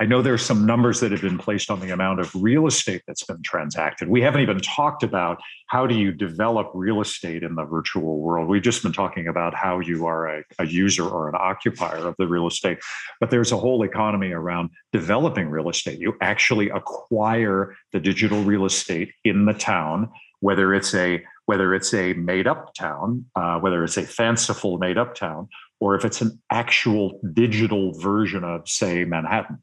I 0.00 0.06
know 0.06 0.22
there's 0.22 0.42
some 0.42 0.64
numbers 0.64 1.00
that 1.00 1.12
have 1.12 1.20
been 1.20 1.36
placed 1.36 1.70
on 1.70 1.78
the 1.80 1.90
amount 1.90 2.20
of 2.20 2.34
real 2.34 2.66
estate 2.66 3.02
that's 3.06 3.22
been 3.22 3.42
transacted. 3.42 4.08
We 4.08 4.22
haven't 4.22 4.40
even 4.40 4.58
talked 4.60 5.02
about 5.02 5.42
how 5.66 5.86
do 5.86 5.94
you 5.94 6.10
develop 6.10 6.70
real 6.72 7.02
estate 7.02 7.42
in 7.42 7.54
the 7.54 7.64
virtual 7.64 8.18
world. 8.18 8.48
We've 8.48 8.62
just 8.62 8.82
been 8.82 8.94
talking 8.94 9.28
about 9.28 9.52
how 9.52 9.80
you 9.80 10.06
are 10.06 10.38
a, 10.38 10.42
a 10.58 10.66
user 10.66 11.06
or 11.06 11.28
an 11.28 11.34
occupier 11.38 12.08
of 12.08 12.14
the 12.18 12.26
real 12.26 12.46
estate. 12.46 12.78
But 13.20 13.30
there's 13.30 13.52
a 13.52 13.58
whole 13.58 13.82
economy 13.82 14.32
around 14.32 14.70
developing 14.90 15.50
real 15.50 15.68
estate. 15.68 15.98
You 15.98 16.16
actually 16.22 16.70
acquire 16.70 17.76
the 17.92 18.00
digital 18.00 18.42
real 18.42 18.64
estate 18.64 19.12
in 19.24 19.44
the 19.44 19.52
town, 19.52 20.10
whether 20.40 20.74
it's 20.74 20.94
a 20.94 21.22
whether 21.46 21.74
it's 21.74 21.92
a 21.94 22.12
made 22.14 22.46
up 22.46 22.74
town, 22.74 23.24
uh, 23.34 23.58
whether 23.58 23.82
it's 23.82 23.96
a 23.96 24.02
fanciful 24.02 24.78
made 24.78 24.96
up 24.96 25.14
town, 25.14 25.48
or 25.80 25.96
if 25.96 26.04
it's 26.04 26.20
an 26.20 26.40
actual 26.50 27.20
digital 27.32 27.92
version 27.98 28.44
of, 28.44 28.68
say, 28.68 29.04
Manhattan 29.04 29.60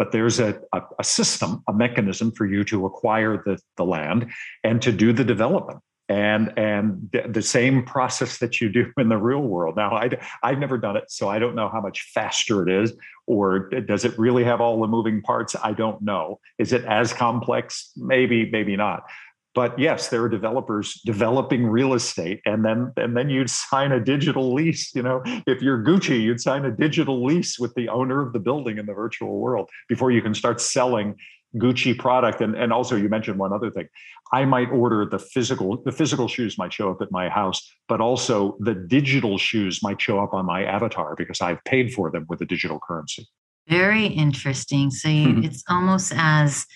but 0.00 0.12
there's 0.12 0.40
a, 0.40 0.58
a, 0.72 0.80
a, 0.98 1.04
system, 1.04 1.62
a 1.68 1.74
mechanism 1.74 2.32
for 2.32 2.46
you 2.46 2.64
to 2.64 2.86
acquire 2.86 3.42
the, 3.44 3.60
the 3.76 3.84
land 3.84 4.30
and 4.64 4.80
to 4.80 4.92
do 4.92 5.12
the 5.12 5.24
development. 5.24 5.80
And, 6.08 6.58
and 6.58 7.14
the 7.28 7.42
same 7.42 7.84
process 7.84 8.38
that 8.38 8.62
you 8.62 8.68
do 8.70 8.90
in 8.96 9.10
the 9.10 9.18
real 9.18 9.42
world. 9.42 9.76
Now, 9.76 9.92
I, 9.92 10.10
I've 10.42 10.58
never 10.58 10.78
done 10.78 10.96
it, 10.96 11.04
so 11.08 11.28
I 11.28 11.38
don't 11.38 11.54
know 11.54 11.68
how 11.68 11.80
much 11.82 12.10
faster 12.14 12.66
it 12.66 12.82
is, 12.82 12.94
or 13.26 13.68
does 13.68 14.04
it 14.04 14.18
really 14.18 14.42
have 14.42 14.60
all 14.60 14.80
the 14.80 14.88
moving 14.88 15.22
parts? 15.22 15.54
I 15.62 15.72
don't 15.72 16.02
know. 16.02 16.40
Is 16.58 16.72
it 16.72 16.84
as 16.86 17.12
complex? 17.12 17.92
Maybe, 17.94 18.50
maybe 18.50 18.76
not 18.76 19.04
but 19.54 19.78
yes 19.78 20.08
there 20.08 20.22
are 20.22 20.28
developers 20.28 21.00
developing 21.04 21.66
real 21.66 21.94
estate 21.94 22.40
and 22.44 22.64
then 22.64 22.92
and 22.96 23.16
then 23.16 23.28
you'd 23.28 23.50
sign 23.50 23.92
a 23.92 24.02
digital 24.02 24.54
lease 24.54 24.94
you 24.94 25.02
know 25.02 25.22
if 25.46 25.62
you're 25.62 25.82
gucci 25.82 26.20
you'd 26.20 26.40
sign 26.40 26.64
a 26.64 26.70
digital 26.70 27.24
lease 27.24 27.58
with 27.58 27.74
the 27.74 27.88
owner 27.88 28.20
of 28.24 28.32
the 28.32 28.40
building 28.40 28.78
in 28.78 28.86
the 28.86 28.94
virtual 28.94 29.38
world 29.38 29.68
before 29.88 30.10
you 30.10 30.22
can 30.22 30.34
start 30.34 30.60
selling 30.60 31.14
Gucci 31.56 31.98
product, 31.98 32.40
and 32.40 32.54
and 32.54 32.72
also 32.72 32.96
you 32.96 33.08
mentioned 33.08 33.38
one 33.38 33.52
other 33.52 33.70
thing. 33.70 33.88
I 34.32 34.44
might 34.44 34.70
order 34.70 35.04
the 35.04 35.18
physical 35.18 35.82
the 35.82 35.92
physical 35.92 36.28
shoes 36.28 36.56
might 36.56 36.72
show 36.72 36.90
up 36.90 37.02
at 37.02 37.10
my 37.10 37.28
house, 37.28 37.68
but 37.88 38.00
also 38.00 38.56
the 38.60 38.74
digital 38.74 39.36
shoes 39.36 39.82
might 39.82 40.00
show 40.00 40.20
up 40.20 40.32
on 40.32 40.46
my 40.46 40.64
avatar 40.64 41.16
because 41.16 41.40
I've 41.40 41.62
paid 41.64 41.92
for 41.92 42.10
them 42.10 42.26
with 42.28 42.40
a 42.40 42.46
digital 42.46 42.78
currency. 42.78 43.26
Very 43.68 44.06
interesting. 44.06 44.90
So 44.90 45.08
you, 45.08 45.28
mm-hmm. 45.28 45.44
it's 45.44 45.64
almost 45.68 46.12
as 46.14 46.66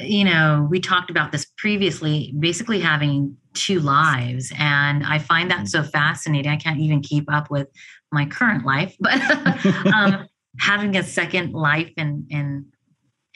you 0.00 0.24
know, 0.24 0.66
we 0.70 0.80
talked 0.80 1.10
about 1.10 1.32
this 1.32 1.46
previously, 1.56 2.34
basically 2.38 2.80
having 2.80 3.36
two 3.54 3.80
lives. 3.80 4.52
And 4.58 5.04
I 5.04 5.18
find 5.18 5.50
that 5.50 5.58
mm-hmm. 5.58 5.66
so 5.66 5.82
fascinating. 5.82 6.50
I 6.50 6.56
can't 6.56 6.80
even 6.80 7.00
keep 7.00 7.32
up 7.32 7.50
with 7.50 7.68
my 8.12 8.26
current 8.26 8.64
life, 8.64 8.96
but 9.00 9.20
um, 9.94 10.26
having 10.58 10.96
a 10.96 11.02
second 11.02 11.52
life 11.52 11.92
and 11.96 12.26
and 12.30 12.66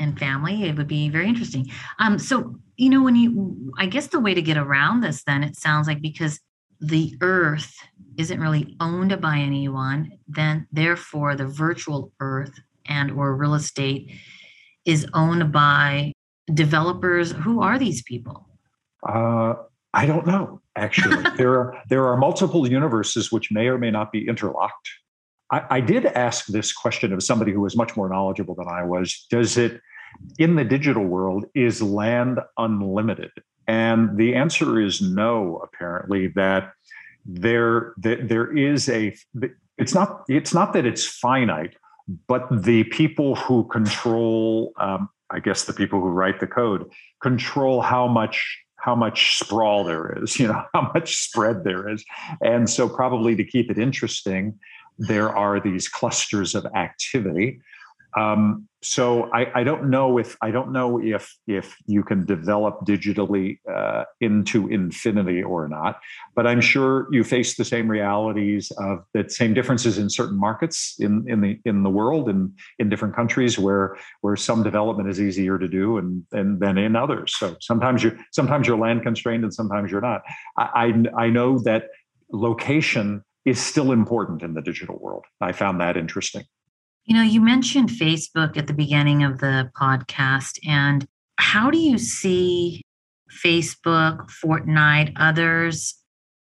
and 0.00 0.16
family, 0.16 0.62
it 0.62 0.76
would 0.76 0.86
be 0.86 1.08
very 1.08 1.28
interesting. 1.28 1.66
Um, 1.98 2.18
so 2.20 2.54
you 2.76 2.88
know, 2.88 3.02
when 3.02 3.16
you, 3.16 3.72
I 3.76 3.86
guess 3.86 4.06
the 4.06 4.20
way 4.20 4.34
to 4.34 4.40
get 4.40 4.56
around 4.56 5.00
this, 5.00 5.24
then 5.24 5.42
it 5.42 5.56
sounds 5.56 5.88
like 5.88 6.00
because 6.00 6.38
the 6.80 7.16
Earth 7.20 7.76
isn't 8.16 8.40
really 8.40 8.76
owned 8.78 9.20
by 9.20 9.38
anyone, 9.38 10.12
then 10.28 10.66
therefore 10.70 11.34
the 11.34 11.46
virtual 11.46 12.12
Earth 12.20 12.52
and 12.86 13.10
or 13.10 13.34
real 13.34 13.54
estate 13.54 14.12
is 14.84 15.06
owned 15.12 15.52
by 15.52 16.12
developers. 16.54 17.32
Who 17.32 17.62
are 17.62 17.78
these 17.78 18.02
people? 18.02 18.46
Uh, 19.06 19.54
I 19.94 20.06
don't 20.06 20.26
know. 20.26 20.60
Actually, 20.76 21.24
there 21.36 21.54
are 21.54 21.82
there 21.88 22.06
are 22.06 22.16
multiple 22.16 22.68
universes 22.68 23.32
which 23.32 23.50
may 23.50 23.68
or 23.68 23.78
may 23.78 23.90
not 23.90 24.12
be 24.12 24.26
interlocked. 24.26 24.88
I, 25.50 25.62
I 25.70 25.80
did 25.80 26.06
ask 26.06 26.46
this 26.46 26.72
question 26.72 27.12
of 27.12 27.22
somebody 27.22 27.52
who 27.52 27.60
was 27.60 27.76
much 27.76 27.96
more 27.96 28.08
knowledgeable 28.08 28.54
than 28.54 28.68
I 28.68 28.84
was. 28.84 29.26
Does 29.30 29.56
it 29.56 29.80
in 30.38 30.56
the 30.56 30.64
digital 30.64 31.04
world 31.04 31.46
is 31.54 31.82
land 31.82 32.40
unlimited? 32.56 33.30
And 33.66 34.16
the 34.16 34.34
answer 34.34 34.80
is 34.80 35.00
no. 35.02 35.60
Apparently, 35.62 36.28
that 36.28 36.72
there 37.24 37.92
that 37.98 38.28
there 38.28 38.56
is 38.56 38.88
a. 38.88 39.14
It's 39.76 39.94
not. 39.94 40.24
It's 40.28 40.54
not 40.54 40.72
that 40.72 40.86
it's 40.86 41.06
finite, 41.06 41.76
but 42.26 42.46
the 42.50 42.84
people 42.84 43.36
who 43.36 43.64
control 43.68 44.72
um, 44.78 45.08
I 45.30 45.40
guess 45.40 45.64
the 45.64 45.72
people 45.72 46.00
who 46.00 46.08
write 46.08 46.40
the 46.40 46.46
code 46.46 46.90
control 47.22 47.80
how 47.82 48.06
much 48.08 48.58
how 48.80 48.94
much 48.94 49.38
sprawl 49.38 49.84
there 49.84 50.22
is, 50.22 50.38
you 50.40 50.46
know, 50.46 50.62
how 50.72 50.90
much 50.94 51.16
spread 51.16 51.64
there 51.64 51.88
is. 51.88 52.04
And 52.40 52.70
so 52.70 52.88
probably 52.88 53.34
to 53.36 53.44
keep 53.44 53.70
it 53.70 53.78
interesting, 53.78 54.58
there 54.98 55.34
are 55.34 55.60
these 55.60 55.88
clusters 55.88 56.54
of 56.54 56.64
activity. 56.74 57.60
Um, 58.16 58.68
so 58.82 59.30
I, 59.32 59.60
I, 59.60 59.64
don't 59.64 59.90
know 59.90 60.18
if 60.18 60.36
I 60.40 60.50
don't 60.50 60.72
know 60.72 61.00
if 61.02 61.36
if 61.46 61.76
you 61.86 62.04
can 62.04 62.24
develop 62.24 62.86
digitally 62.86 63.58
uh, 63.70 64.04
into 64.20 64.68
infinity 64.68 65.42
or 65.42 65.68
not, 65.68 66.00
but 66.36 66.46
I'm 66.46 66.60
sure 66.60 67.08
you 67.10 67.24
face 67.24 67.56
the 67.56 67.64
same 67.64 67.88
realities 67.88 68.70
of 68.78 69.04
the 69.14 69.28
same 69.28 69.52
differences 69.52 69.98
in 69.98 70.08
certain 70.08 70.38
markets 70.38 70.94
in 71.00 71.28
in 71.28 71.40
the 71.40 71.60
in 71.64 71.82
the 71.82 71.90
world 71.90 72.28
and 72.28 72.52
in 72.78 72.88
different 72.88 73.16
countries 73.16 73.58
where 73.58 73.96
where 74.20 74.36
some 74.36 74.62
development 74.62 75.08
is 75.08 75.20
easier 75.20 75.58
to 75.58 75.68
do 75.68 75.98
and 75.98 76.24
and 76.32 76.60
than 76.60 76.78
in 76.78 76.94
others. 76.94 77.34
So 77.36 77.56
sometimes 77.60 78.04
you 78.04 78.16
sometimes 78.32 78.68
you're 78.68 78.78
land 78.78 79.02
constrained 79.02 79.42
and 79.42 79.52
sometimes 79.52 79.90
you're 79.90 80.00
not. 80.00 80.22
I, 80.56 81.02
I, 81.16 81.24
I 81.24 81.30
know 81.30 81.58
that 81.60 81.88
location 82.32 83.24
is 83.44 83.60
still 83.60 83.92
important 83.92 84.42
in 84.42 84.54
the 84.54 84.62
digital 84.62 84.98
world. 84.98 85.24
I 85.40 85.52
found 85.52 85.80
that 85.80 85.96
interesting. 85.96 86.44
You 87.08 87.16
know, 87.16 87.22
you 87.22 87.40
mentioned 87.40 87.88
Facebook 87.88 88.58
at 88.58 88.66
the 88.66 88.74
beginning 88.74 89.22
of 89.22 89.38
the 89.38 89.70
podcast, 89.74 90.58
and 90.68 91.06
how 91.36 91.70
do 91.70 91.78
you 91.78 91.96
see 91.96 92.82
Facebook, 93.42 94.30
Fortnite, 94.44 95.14
others 95.16 95.94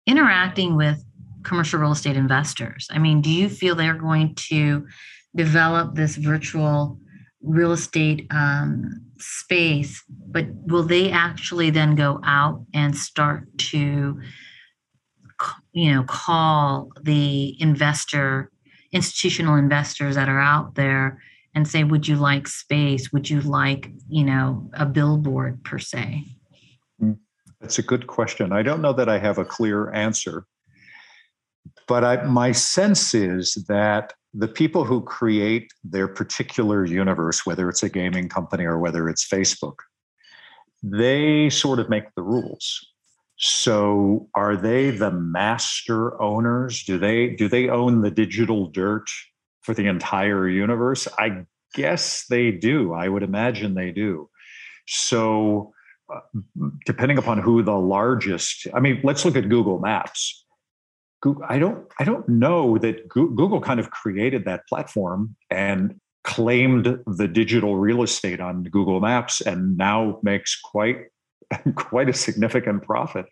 interacting 0.06 0.76
with 0.76 1.04
commercial 1.42 1.80
real 1.80 1.90
estate 1.90 2.16
investors? 2.16 2.86
I 2.92 3.00
mean, 3.00 3.20
do 3.20 3.30
you 3.30 3.48
feel 3.48 3.74
they're 3.74 3.98
going 3.98 4.36
to 4.50 4.86
develop 5.34 5.96
this 5.96 6.14
virtual 6.14 7.00
real 7.42 7.72
estate 7.72 8.28
um, 8.30 9.04
space, 9.18 10.04
but 10.08 10.46
will 10.66 10.84
they 10.84 11.10
actually 11.10 11.70
then 11.70 11.96
go 11.96 12.20
out 12.22 12.64
and 12.72 12.96
start 12.96 13.48
to, 13.58 14.20
you 15.72 15.92
know, 15.92 16.04
call 16.04 16.92
the 17.02 17.60
investor 17.60 18.52
institutional 18.94 19.56
investors 19.56 20.14
that 20.14 20.28
are 20.28 20.40
out 20.40 20.76
there 20.76 21.20
and 21.54 21.68
say 21.68 21.84
would 21.84 22.08
you 22.08 22.16
like 22.16 22.48
space? 22.48 23.12
Would 23.12 23.28
you 23.28 23.42
like 23.42 23.90
you 24.08 24.24
know 24.24 24.70
a 24.72 24.86
billboard 24.86 25.62
per 25.64 25.78
se? 25.78 26.24
Mm, 27.02 27.18
that's 27.60 27.78
a 27.78 27.82
good 27.82 28.06
question. 28.06 28.52
I 28.52 28.62
don't 28.62 28.80
know 28.80 28.94
that 28.94 29.08
i 29.08 29.18
have 29.18 29.38
a 29.38 29.44
clear 29.44 29.92
answer 29.92 30.46
but 31.86 32.04
I, 32.04 32.22
my 32.24 32.52
sense 32.52 33.14
is 33.14 33.54
that 33.68 34.14
the 34.32 34.48
people 34.48 34.84
who 34.84 35.02
create 35.02 35.72
their 35.82 36.08
particular 36.08 36.84
universe 36.84 37.46
whether 37.46 37.68
it's 37.68 37.82
a 37.82 37.88
gaming 37.88 38.28
company 38.28 38.64
or 38.64 38.78
whether 38.78 39.08
it's 39.08 39.26
facebook 39.26 39.76
they 40.82 41.48
sort 41.50 41.78
of 41.78 41.88
make 41.88 42.14
the 42.14 42.22
rules 42.22 42.86
so 43.36 44.28
are 44.34 44.56
they 44.56 44.90
the 44.90 45.10
master 45.10 46.20
owners? 46.22 46.84
Do 46.84 46.98
they 46.98 47.30
do 47.30 47.48
they 47.48 47.68
own 47.68 48.02
the 48.02 48.10
digital 48.10 48.68
dirt 48.68 49.10
for 49.62 49.74
the 49.74 49.86
entire 49.86 50.48
universe? 50.48 51.08
I 51.18 51.44
guess 51.74 52.26
they 52.26 52.52
do. 52.52 52.92
I 52.92 53.08
would 53.08 53.22
imagine 53.22 53.74
they 53.74 53.90
do. 53.90 54.28
So 54.86 55.72
uh, 56.12 56.20
depending 56.86 57.18
upon 57.18 57.38
who 57.38 57.62
the 57.62 57.78
largest 57.78 58.66
I 58.72 58.80
mean, 58.80 59.00
let's 59.02 59.24
look 59.24 59.36
at 59.36 59.48
Google 59.48 59.78
Maps. 59.80 60.42
I 61.48 61.58
don't 61.58 61.86
I 61.98 62.04
don't 62.04 62.28
know 62.28 62.78
that 62.78 63.08
Google 63.08 63.60
kind 63.60 63.80
of 63.80 63.90
created 63.90 64.44
that 64.44 64.68
platform 64.68 65.34
and 65.50 65.98
claimed 66.22 67.00
the 67.06 67.28
digital 67.28 67.76
real 67.76 68.02
estate 68.02 68.40
on 68.40 68.64
Google 68.64 69.00
Maps 69.00 69.40
and 69.40 69.76
now 69.76 70.18
makes 70.22 70.58
quite 70.58 71.06
quite 71.76 72.08
a 72.08 72.12
significant 72.12 72.82
profit 72.82 73.26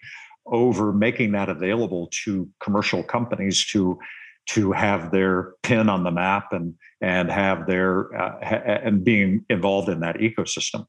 over 0.46 0.92
making 0.92 1.32
that 1.32 1.48
available 1.48 2.08
to 2.24 2.48
commercial 2.60 3.02
companies 3.02 3.64
to 3.66 3.98
to 4.44 4.72
have 4.72 5.12
their 5.12 5.54
pin 5.62 5.88
on 5.88 6.02
the 6.02 6.10
map 6.10 6.52
and 6.52 6.74
and 7.00 7.30
have 7.30 7.66
their 7.66 8.14
uh, 8.20 8.38
ha- 8.42 8.62
and 8.84 9.04
being 9.04 9.44
involved 9.48 9.88
in 9.88 10.00
that 10.00 10.16
ecosystem. 10.16 10.86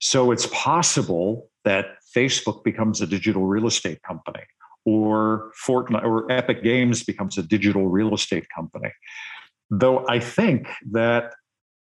So 0.00 0.30
it's 0.30 0.46
possible 0.52 1.50
that 1.64 1.86
Facebook 2.16 2.62
becomes 2.62 3.00
a 3.00 3.06
digital 3.06 3.46
real 3.46 3.66
estate 3.66 4.02
company, 4.02 4.44
or 4.84 5.50
Fortnite 5.66 6.04
or 6.04 6.30
Epic 6.30 6.62
Games 6.62 7.02
becomes 7.02 7.38
a 7.38 7.42
digital 7.42 7.88
real 7.88 8.14
estate 8.14 8.46
company. 8.54 8.92
Though 9.70 10.06
I 10.08 10.20
think 10.20 10.68
that 10.92 11.34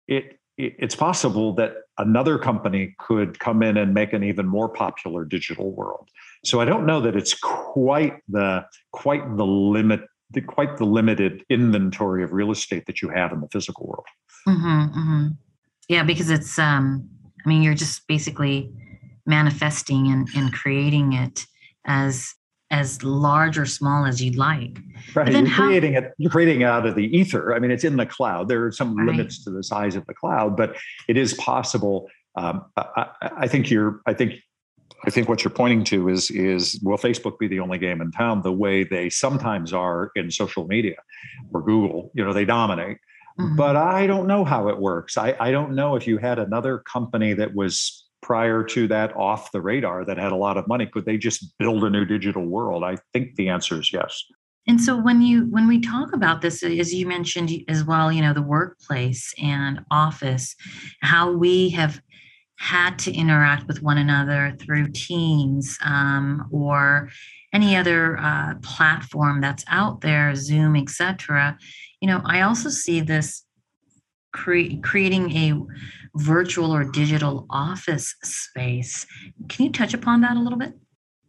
it 0.06 0.39
it's 0.78 0.94
possible 0.94 1.54
that 1.54 1.74
another 1.98 2.38
company 2.38 2.94
could 2.98 3.38
come 3.38 3.62
in 3.62 3.76
and 3.76 3.94
make 3.94 4.12
an 4.12 4.24
even 4.24 4.46
more 4.46 4.68
popular 4.68 5.24
digital 5.24 5.72
world. 5.72 6.08
So 6.44 6.60
I 6.60 6.64
don't 6.64 6.86
know 6.86 7.00
that 7.00 7.16
it's 7.16 7.34
quite 7.34 8.14
the 8.28 8.64
quite 8.92 9.36
the 9.36 9.46
limit 9.46 10.00
the, 10.30 10.40
quite 10.40 10.76
the 10.76 10.86
limited 10.86 11.44
inventory 11.50 12.22
of 12.22 12.32
real 12.32 12.52
estate 12.52 12.86
that 12.86 13.02
you 13.02 13.08
have 13.08 13.32
in 13.32 13.40
the 13.40 13.48
physical 13.48 13.86
world. 13.86 14.06
Mm-hmm, 14.46 14.98
mm-hmm. 14.98 15.26
Yeah, 15.88 16.04
because 16.04 16.30
it's 16.30 16.58
um, 16.58 17.08
I 17.44 17.48
mean, 17.48 17.62
you're 17.62 17.74
just 17.74 18.06
basically 18.06 18.72
manifesting 19.26 20.08
and, 20.08 20.28
and 20.36 20.52
creating 20.52 21.12
it 21.12 21.46
as 21.84 22.34
as 22.70 23.02
large 23.02 23.58
or 23.58 23.66
small 23.66 24.06
as 24.06 24.22
you'd 24.22 24.36
like. 24.36 24.78
Right. 25.14 25.32
You're 25.32 25.46
how, 25.46 25.66
creating 25.66 25.94
it, 25.94 26.12
you're 26.18 26.30
creating 26.30 26.60
it 26.60 26.64
out 26.64 26.86
of 26.86 26.94
the 26.94 27.16
ether. 27.16 27.54
I 27.54 27.58
mean, 27.58 27.70
it's 27.70 27.84
in 27.84 27.96
the 27.96 28.06
cloud. 28.06 28.48
There 28.48 28.64
are 28.64 28.72
some 28.72 28.96
right. 28.96 29.06
limits 29.08 29.42
to 29.44 29.50
the 29.50 29.62
size 29.62 29.96
of 29.96 30.06
the 30.06 30.14
cloud, 30.14 30.56
but 30.56 30.76
it 31.08 31.16
is 31.16 31.34
possible. 31.34 32.08
Um, 32.36 32.64
I, 32.76 33.08
I, 33.38 33.48
think 33.48 33.70
you're, 33.70 34.00
I 34.06 34.14
think, 34.14 34.34
I 35.04 35.10
think 35.10 35.28
what 35.28 35.42
you're 35.42 35.50
pointing 35.50 35.82
to 35.84 36.08
is, 36.08 36.30
is 36.30 36.78
will 36.82 36.96
Facebook 36.96 37.38
be 37.38 37.48
the 37.48 37.58
only 37.58 37.78
game 37.78 38.00
in 38.00 38.12
town 38.12 38.42
the 38.42 38.52
way 38.52 38.84
they 38.84 39.10
sometimes 39.10 39.72
are 39.72 40.12
in 40.14 40.30
social 40.30 40.66
media 40.66 40.96
or 41.52 41.62
Google, 41.62 42.12
you 42.14 42.24
know, 42.24 42.32
they 42.32 42.44
dominate. 42.44 42.98
Mm-hmm. 43.38 43.56
But 43.56 43.76
I 43.76 44.06
don't 44.06 44.28
know 44.28 44.44
how 44.44 44.68
it 44.68 44.78
works. 44.78 45.16
I, 45.16 45.34
I 45.40 45.50
don't 45.50 45.74
know 45.74 45.96
if 45.96 46.06
you 46.06 46.18
had 46.18 46.38
another 46.38 46.78
company 46.78 47.32
that 47.34 47.54
was 47.54 48.09
prior 48.22 48.62
to 48.62 48.86
that 48.88 49.14
off 49.16 49.52
the 49.52 49.60
radar 49.60 50.04
that 50.04 50.18
had 50.18 50.32
a 50.32 50.36
lot 50.36 50.56
of 50.56 50.68
money 50.68 50.86
could 50.86 51.04
they 51.04 51.16
just 51.16 51.56
build 51.58 51.84
a 51.84 51.90
new 51.90 52.04
digital 52.04 52.46
world? 52.46 52.84
I 52.84 52.96
think 53.12 53.36
the 53.36 53.48
answer 53.48 53.80
is 53.80 53.92
yes. 53.92 54.24
And 54.66 54.80
so 54.80 54.96
when 54.96 55.22
you 55.22 55.46
when 55.46 55.66
we 55.66 55.80
talk 55.80 56.12
about 56.12 56.42
this 56.42 56.62
as 56.62 56.94
you 56.94 57.06
mentioned 57.06 57.50
as 57.68 57.84
well 57.84 58.12
you 58.12 58.20
know 58.20 58.34
the 58.34 58.42
workplace 58.42 59.34
and 59.42 59.80
office 59.90 60.54
how 61.00 61.32
we 61.32 61.70
have 61.70 62.00
had 62.56 62.98
to 62.98 63.12
interact 63.12 63.66
with 63.66 63.82
one 63.82 63.96
another 63.96 64.54
through 64.60 64.88
teams 64.88 65.78
um, 65.82 66.46
or 66.52 67.08
any 67.54 67.74
other 67.74 68.18
uh, 68.18 68.54
platform 68.62 69.40
that's 69.40 69.64
out 69.68 70.02
there 70.02 70.34
zoom 70.34 70.76
etc 70.76 71.56
you 72.00 72.06
know 72.06 72.20
i 72.26 72.42
also 72.42 72.68
see 72.68 73.00
this 73.00 73.44
cre- 74.32 74.78
creating 74.82 75.30
a 75.32 75.54
virtual 76.16 76.74
or 76.74 76.84
digital 76.84 77.46
office 77.50 78.14
space. 78.22 79.06
Can 79.48 79.66
you 79.66 79.72
touch 79.72 79.94
upon 79.94 80.20
that 80.22 80.36
a 80.36 80.40
little 80.40 80.58
bit? 80.58 80.74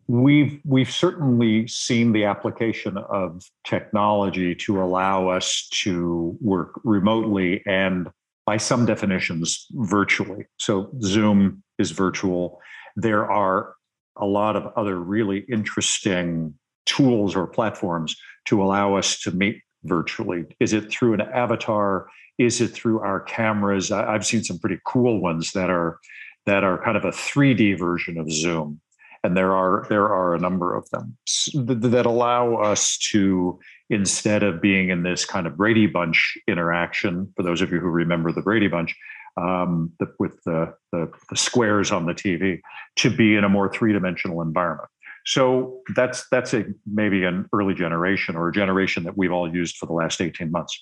We've 0.08 0.60
we've 0.66 0.92
certainly 0.92 1.68
seen 1.68 2.12
the 2.12 2.26
application 2.26 2.98
of 2.98 3.44
technology 3.64 4.56
to 4.56 4.82
allow 4.82 5.30
us 5.30 5.70
to 5.84 6.38
work 6.42 6.82
remotely 6.84 7.64
and 7.66 8.10
by 8.46 8.58
some 8.58 8.86
definitions 8.86 9.68
virtually. 9.72 10.48
So 10.58 10.92
Zoom 11.02 11.64
is 11.80 11.92
virtual. 11.92 12.60
There 12.96 13.32
are 13.32 13.76
a 14.18 14.26
lot 14.26 14.56
of 14.56 14.68
other 14.76 15.00
really 15.00 15.46
interesting 15.50 16.56
tools 16.86 17.36
or 17.36 17.48
platforms 17.48 18.16
to 18.46 18.62
allow 18.62 18.96
us 18.96 19.20
to 19.22 19.32
meet 19.32 19.62
virtually. 19.84 20.46
Is 20.60 20.74
it 20.74 20.92
through 20.92 21.14
an 21.14 21.22
avatar? 21.22 22.08
Is 22.42 22.62
it 22.62 22.70
through 22.70 23.00
our 23.02 23.20
cameras? 23.20 23.92
I've 23.92 24.26
seen 24.26 24.44
some 24.44 24.60
pretty 24.60 24.80
cool 24.86 25.22
ones 25.22 25.52
that 25.54 25.70
are 25.70 26.00
that 26.46 26.64
are 26.64 26.84
kind 26.84 26.98
of 26.98 27.06
a 27.06 27.12
3D 27.12 27.78
version 27.78 28.18
of 28.18 28.32
Zoom 28.32 28.82
and 29.24 29.38
there 29.38 29.56
are 29.56 29.86
there 29.90 30.06
are 30.06 30.34
a 30.34 30.40
number 30.40 30.76
of 30.76 30.90
them 30.90 31.18
that 31.54 32.06
allow 32.06 32.56
us 32.56 32.98
to 33.12 33.60
instead 33.90 34.42
of 34.42 34.62
being 34.62 34.90
in 34.90 35.04
this 35.04 35.26
kind 35.26 35.46
of 35.46 35.58
Brady 35.58 35.86
Bunch 35.86 36.38
interaction, 36.48 37.32
for 37.36 37.44
those 37.44 37.62
of 37.62 37.72
you 37.72 37.80
who 37.80 37.88
remember 37.88 38.32
the 38.32 38.42
Brady 38.42 38.68
Bunch, 38.68 38.96
um, 39.36 39.92
the, 40.00 40.08
with 40.18 40.42
the, 40.46 40.74
the, 40.94 41.12
the 41.30 41.36
squares 41.36 41.92
on 41.92 42.06
the 42.06 42.14
TV, 42.14 42.62
to 42.96 43.10
be 43.10 43.36
in 43.36 43.44
a 43.44 43.50
more 43.50 43.72
three 43.72 43.92
dimensional 43.92 44.42
environment. 44.42 44.88
So 45.26 45.82
that's 45.96 46.26
that's 46.32 46.54
a 46.54 46.66
maybe 46.92 47.26
an 47.26 47.48
early 47.54 47.76
generation 47.76 48.36
or 48.36 48.48
a 48.48 48.54
generation 48.54 49.04
that 49.04 49.18
we've 49.18 49.32
all 49.32 49.54
used 49.54 49.78
for 49.78 49.86
the 49.86 49.94
last 49.94 50.20
18 50.20 50.50
months. 50.50 50.82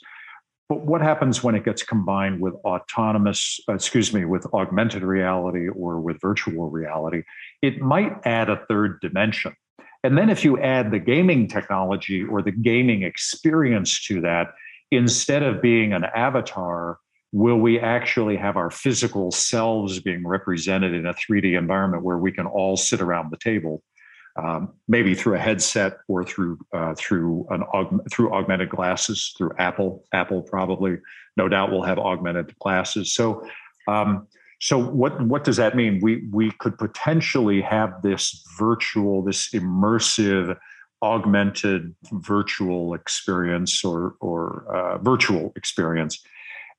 But 0.69 0.85
what 0.85 1.01
happens 1.01 1.43
when 1.43 1.55
it 1.55 1.65
gets 1.65 1.81
combined 1.81 2.39
with 2.39 2.53
autonomous, 2.63 3.59
excuse 3.67 4.13
me, 4.13 4.23
with 4.25 4.45
augmented 4.53 5.01
reality 5.01 5.67
or 5.67 5.99
with 5.99 6.21
virtual 6.21 6.69
reality? 6.69 7.23
It 7.63 7.81
might 7.81 8.15
add 8.23 8.51
a 8.51 8.63
third 8.67 9.01
dimension. 9.01 9.55
And 10.03 10.15
then 10.15 10.29
if 10.29 10.45
you 10.45 10.59
add 10.59 10.91
the 10.91 10.99
gaming 10.99 11.47
technology 11.47 12.23
or 12.23 12.43
the 12.43 12.51
gaming 12.51 13.01
experience 13.01 14.05
to 14.05 14.21
that, 14.21 14.53
instead 14.91 15.41
of 15.41 15.61
being 15.61 15.91
an 15.91 16.05
avatar, 16.15 16.99
will 17.31 17.57
we 17.57 17.79
actually 17.79 18.37
have 18.37 18.55
our 18.55 18.69
physical 18.69 19.31
selves 19.31 19.99
being 19.99 20.25
represented 20.25 20.93
in 20.93 21.07
a 21.07 21.13
3D 21.13 21.57
environment 21.57 22.03
where 22.03 22.17
we 22.19 22.31
can 22.31 22.45
all 22.45 22.77
sit 22.77 23.01
around 23.01 23.31
the 23.31 23.37
table 23.37 23.81
um, 24.39 24.73
maybe 24.87 25.15
through 25.15 25.35
a 25.35 25.39
headset 25.39 25.97
or 26.07 26.23
through 26.23 26.57
uh, 26.73 26.93
through 26.95 27.45
an 27.49 27.63
aug- 27.73 28.11
through 28.11 28.31
augmented 28.33 28.69
glasses 28.69 29.33
through 29.37 29.51
Apple. 29.57 30.05
Apple 30.13 30.41
probably, 30.41 30.97
no 31.35 31.47
doubt, 31.47 31.71
will 31.71 31.83
have 31.83 31.99
augmented 31.99 32.57
glasses. 32.59 33.13
So, 33.13 33.45
um, 33.87 34.27
so 34.61 34.77
what 34.77 35.21
what 35.21 35.43
does 35.43 35.57
that 35.57 35.75
mean? 35.75 35.99
We 36.01 36.27
we 36.31 36.51
could 36.59 36.77
potentially 36.77 37.61
have 37.61 38.01
this 38.01 38.43
virtual, 38.57 39.23
this 39.23 39.49
immersive, 39.51 40.57
augmented 41.01 41.95
virtual 42.11 42.93
experience 42.93 43.83
or 43.83 44.15
or 44.21 44.65
uh, 44.73 44.97
virtual 44.99 45.51
experience, 45.55 46.23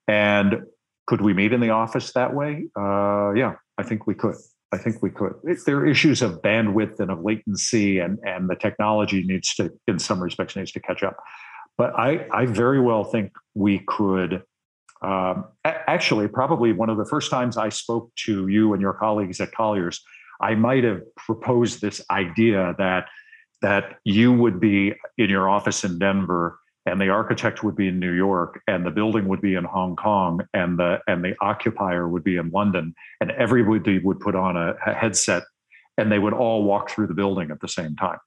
and 0.09 0.65
could 1.07 1.21
we 1.21 1.35
meet 1.35 1.53
in 1.53 1.61
the 1.61 1.71
office 1.71 2.13
that 2.13 2.33
way? 2.33 2.69
Uh, 2.79 3.33
yeah, 3.35 3.55
I 3.77 3.83
think 3.83 4.07
we 4.07 4.15
could. 4.15 4.37
I 4.73 4.79
think 4.79 5.03
we 5.03 5.11
could. 5.11 5.35
There 5.67 5.79
are 5.79 5.87
issues 5.87 6.23
of 6.23 6.43
bandwidth 6.43 7.01
and 7.01 7.11
of 7.11 7.25
latency, 7.25 7.99
and 7.99 8.19
and 8.25 8.49
the 8.49 8.55
technology 8.55 9.25
needs 9.25 9.55
to, 9.57 9.73
in 9.89 9.99
some 9.99 10.23
respects, 10.23 10.55
needs 10.57 10.73
to 10.73 10.81
catch 10.81 11.03
up. 11.03 11.17
But 11.77 11.93
I 11.99 12.27
I 12.33 12.47
very 12.47 12.81
well 12.81 13.05
think 13.05 13.33
we 13.55 13.81
could. 13.81 14.43
Um, 15.03 15.47
actually, 15.65 16.29
probably 16.29 16.73
one 16.73 16.91
of 16.91 16.99
the 16.99 17.07
first 17.07 17.31
times 17.31 17.57
I 17.57 17.71
spoke 17.71 18.15
to 18.27 18.49
you 18.49 18.73
and 18.75 18.83
your 18.83 18.93
colleagues 18.93 19.41
at 19.41 19.51
Colliers, 19.53 20.01
I 20.41 20.55
might 20.55 20.85
have 20.85 21.03
proposed 21.17 21.81
this 21.81 22.01
idea 22.11 22.75
that 22.79 23.07
that 23.63 23.99
you 24.05 24.33
would 24.33 24.61
be 24.61 24.95
in 25.19 25.31
your 25.31 25.49
office 25.49 25.85
in 25.85 25.99
Denver 25.99 26.59
and 26.87 27.01
the 27.01 27.11
architect 27.11 27.63
would 27.63 27.77
be 27.77 27.89
in 27.89 27.99
New 27.99 28.13
York 28.13 28.61
and 28.67 28.87
the 28.87 28.91
building 28.91 29.29
would 29.29 29.41
be 29.41 29.55
in 29.55 29.65
Hong 29.65 29.97
Kong 29.97 30.41
and 30.55 30.79
the 30.79 30.99
and 31.07 31.25
the 31.25 31.35
occupier 31.41 32.09
would 32.09 32.25
be 32.25 32.37
in 32.37 32.51
London 32.51 32.95
and 33.21 33.31
everybody 33.33 33.99
would 33.99 34.21
put 34.21 34.35
on 34.35 34.57
a, 34.57 34.75
a 34.87 34.95
headset 34.95 35.43
and 35.99 36.11
they 36.11 36.19
would 36.19 36.33
all 36.33 36.65
walk 36.65 36.91
through 36.91 37.07
the 37.07 37.15
building 37.15 37.51
at 37.51 37.61
the 37.61 37.69
same 37.69 37.95
time. 37.97 38.19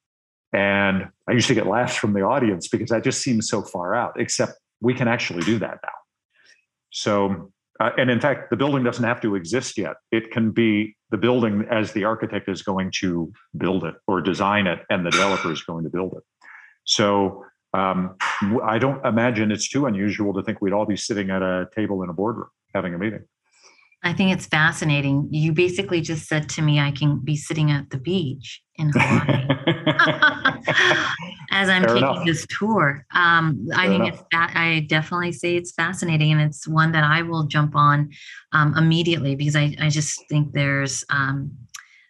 And 0.53 1.09
I 1.27 1.31
used 1.31 1.47
to 1.47 1.55
get 1.55 1.65
laughs 1.65 1.95
from 1.95 2.13
the 2.13 2.21
audience 2.21 2.67
because 2.67 2.91
that 2.91 3.03
just 3.03 3.21
seems 3.21 3.49
so 3.49 3.63
far 3.63 3.95
out, 3.95 4.13
except 4.19 4.53
we 4.81 4.93
can 4.93 5.07
actually 5.07 5.43
do 5.43 5.57
that 5.59 5.79
now. 5.83 5.93
So, 6.91 7.51
uh, 7.79 7.89
and 7.97 8.11
in 8.11 8.21
fact, 8.21 8.51
the 8.51 8.55
building 8.55 8.83
doesn't 8.83 9.03
have 9.03 9.19
to 9.21 9.33
exist 9.33 9.79
yet. 9.79 9.95
It 10.11 10.29
can 10.29 10.51
be 10.51 10.95
the 11.09 11.17
building 11.17 11.65
as 11.71 11.93
the 11.93 12.03
architect 12.03 12.47
is 12.47 12.61
going 12.61 12.91
to 12.99 13.33
build 13.57 13.83
it 13.83 13.95
or 14.07 14.21
design 14.21 14.67
it, 14.67 14.81
and 14.91 15.03
the 15.03 15.09
developer 15.09 15.51
is 15.51 15.63
going 15.63 15.83
to 15.85 15.89
build 15.89 16.13
it. 16.15 16.23
So, 16.83 17.43
um, 17.73 18.15
I 18.63 18.77
don't 18.77 19.03
imagine 19.05 19.51
it's 19.51 19.67
too 19.67 19.85
unusual 19.85 20.33
to 20.33 20.43
think 20.43 20.61
we'd 20.61 20.73
all 20.73 20.85
be 20.85 20.97
sitting 20.97 21.29
at 21.29 21.41
a 21.41 21.67
table 21.75 22.03
in 22.03 22.09
a 22.09 22.13
boardroom 22.13 22.49
having 22.73 22.93
a 22.93 22.97
meeting. 22.97 23.23
I 24.05 24.11
think 24.11 24.33
it's 24.33 24.45
fascinating. 24.45 25.29
You 25.31 25.53
basically 25.53 26.01
just 26.01 26.27
said 26.27 26.49
to 26.49 26.61
me, 26.61 26.79
I 26.79 26.91
can 26.91 27.19
be 27.19 27.37
sitting 27.37 27.71
at 27.71 27.89
the 27.89 27.97
beach 27.97 28.61
in 28.75 28.91
Hawaii 28.93 29.47
as 31.51 31.69
I'm 31.69 31.83
Fair 31.83 31.93
taking 31.93 32.09
enough. 32.09 32.25
this 32.25 32.45
tour. 32.47 33.05
Um, 33.15 33.65
I 33.73 33.87
think 33.87 34.03
enough. 34.03 34.19
it's 34.19 34.23
that 34.33 34.51
I 34.55 34.81
definitely 34.81 35.31
say 35.31 35.55
it's 35.55 35.71
fascinating, 35.71 36.33
and 36.33 36.41
it's 36.41 36.67
one 36.67 36.91
that 36.91 37.05
I 37.05 37.21
will 37.21 37.45
jump 37.45 37.77
on 37.77 38.09
um, 38.51 38.75
immediately 38.77 39.35
because 39.35 39.55
I, 39.55 39.73
I 39.79 39.87
just 39.87 40.21
think 40.27 40.51
there's 40.51 41.05
um, 41.09 41.51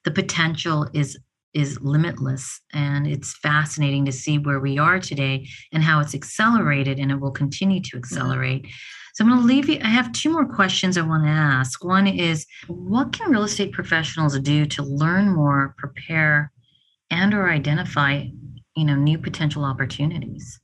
the 0.04 0.12
potential 0.12 0.90
is 0.94 1.20
is 1.54 1.80
limitless 1.82 2.62
and 2.74 3.08
it's 3.08 3.38
fascinating 3.38 4.06
to 4.06 4.12
see 4.12 4.38
where 4.38 4.60
we 4.60 4.78
are 4.78 5.00
today 5.00 5.48
and 5.72 5.84
how 5.84 6.00
it's 6.00 6.16
accelerated 6.16 7.00
and 7.00 7.12
it 7.12 7.20
will 7.20 7.32
continue 7.32 7.80
to 7.80 7.90
mm-hmm. 7.90 8.00
accelerate 8.00 8.68
so 9.14 9.24
i'm 9.24 9.30
going 9.30 9.40
to 9.40 9.48
leave 9.48 9.70
you 9.70 9.80
i 9.84 9.88
have 9.88 10.12
two 10.12 10.32
more 10.32 10.46
questions 10.46 10.98
i 10.98 11.02
want 11.02 11.24
to 11.24 11.30
ask 11.30 11.84
one 11.84 12.08
is 12.08 12.46
what 12.68 13.14
can 13.14 13.32
real 13.32 13.44
estate 13.44 13.72
professionals 13.72 14.38
do 14.40 14.66
to 14.66 14.84
learn 14.84 15.30
more 15.30 15.76
prepare 15.78 16.52
and 17.10 17.34
or 17.34 17.50
identify 17.50 18.24
you 18.76 18.86
know 18.86 18.96
new 18.96 19.18
potential 19.18 19.64
opportunities 19.64 20.60